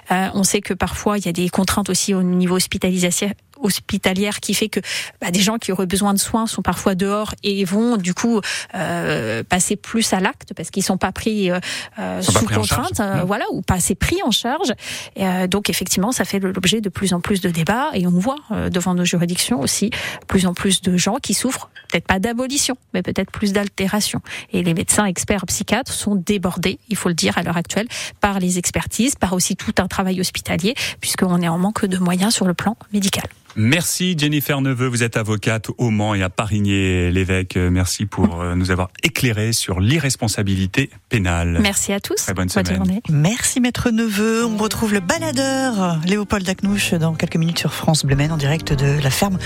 On 0.09 0.43
sait 0.43 0.61
que 0.61 0.73
parfois 0.73 1.17
il 1.17 1.25
y 1.25 1.29
a 1.29 1.33
des 1.33 1.49
contraintes 1.49 1.89
aussi 1.89 2.13
au 2.13 2.23
niveau 2.23 2.55
hospitalisation 2.55 3.33
hospitalière 3.61 4.39
qui 4.39 4.53
fait 4.53 4.69
que 4.69 4.79
bah, 5.21 5.31
des 5.31 5.39
gens 5.39 5.57
qui 5.57 5.71
auraient 5.71 5.85
besoin 5.85 6.13
de 6.13 6.19
soins 6.19 6.47
sont 6.47 6.61
parfois 6.61 6.95
dehors 6.95 7.33
et 7.43 7.65
vont 7.65 7.97
du 7.97 8.13
coup 8.13 8.41
euh, 8.75 9.43
passer 9.43 9.75
plus 9.75 10.13
à 10.13 10.19
l'acte 10.19 10.53
parce 10.55 10.69
qu'ils 10.69 10.83
sont 10.83 10.97
pas 10.97 11.11
pris 11.11 11.51
euh, 11.51 11.59
euh, 11.99 12.17
pas 12.17 12.21
sous 12.21 12.45
pris 12.45 12.55
contrainte, 12.55 12.99
euh, 12.99 13.23
voilà, 13.25 13.45
ou 13.51 13.61
pas 13.61 13.75
assez 13.75 13.95
pris 13.95 14.17
en 14.23 14.31
charge. 14.31 14.73
Et, 15.15 15.25
euh, 15.25 15.47
donc 15.47 15.69
effectivement, 15.69 16.11
ça 16.11 16.25
fait 16.25 16.39
l'objet 16.39 16.81
de 16.81 16.89
plus 16.89 17.13
en 17.13 17.21
plus 17.21 17.41
de 17.41 17.49
débats 17.49 17.89
et 17.93 18.07
on 18.07 18.11
voit 18.11 18.37
euh, 18.51 18.69
devant 18.69 18.93
nos 18.93 19.05
juridictions 19.05 19.59
aussi 19.59 19.89
plus 20.27 20.45
en 20.45 20.53
plus 20.53 20.81
de 20.81 20.97
gens 20.97 21.17
qui 21.17 21.33
souffrent 21.33 21.69
peut-être 21.89 22.07
pas 22.07 22.19
d'abolition, 22.19 22.75
mais 22.93 23.01
peut-être 23.01 23.31
plus 23.31 23.53
d'altération. 23.53 24.21
Et 24.51 24.63
les 24.63 24.73
médecins 24.73 25.05
experts 25.05 25.45
psychiatres 25.45 25.93
sont 25.93 26.15
débordés, 26.15 26.79
il 26.89 26.97
faut 26.97 27.09
le 27.09 27.15
dire 27.15 27.37
à 27.37 27.43
l'heure 27.43 27.57
actuelle, 27.57 27.87
par 28.19 28.39
les 28.39 28.57
expertises, 28.57 29.15
par 29.15 29.33
aussi 29.33 29.55
tout 29.55 29.73
un 29.77 29.87
travail 29.87 30.19
hospitalier, 30.19 30.75
puisqu'on 30.99 31.41
est 31.41 31.47
en 31.47 31.57
manque 31.57 31.85
de 31.85 31.97
moyens 31.97 32.33
sur 32.33 32.45
le 32.45 32.53
plan 32.53 32.75
médical. 32.91 33.27
Merci 33.59 34.15
Jennifer 34.15 34.61
Neveu, 34.61 34.85
vous 34.85 35.01
êtes 35.01 35.17
avocate 35.17 35.71
au 35.79 35.89
Mans 35.89 36.13
et 36.13 36.21
à 36.21 36.29
Parigné-l'Évêque. 36.29 37.57
Euh, 37.57 37.71
Merci 37.71 38.05
pour 38.05 38.39
euh, 38.39 38.53
nous 38.53 38.69
avoir 38.69 38.89
éclairé 39.01 39.51
sur 39.51 39.79
l'irresponsabilité 39.79 40.91
pénale. 41.09 41.57
Merci 41.59 41.91
à 41.91 41.99
tous. 41.99 42.17
Très 42.17 42.35
bonne 42.35 42.49
semaine. 42.49 42.75
journée. 42.75 43.01
Merci 43.09 43.59
Maître 43.59 43.89
Neveu. 43.89 44.45
On 44.45 44.57
retrouve 44.57 44.93
le 44.93 44.99
baladeur 44.99 45.99
Léopold 46.05 46.47
Acnouche 46.47 46.93
dans 46.93 47.15
quelques 47.15 47.37
minutes 47.37 47.57
sur 47.57 47.73
France 47.73 48.05
Bleu 48.05 48.15
Maine 48.15 48.31
en 48.31 48.37
direct 48.37 48.73
de 48.73 49.01
la 49.01 49.09
ferme 49.09 49.39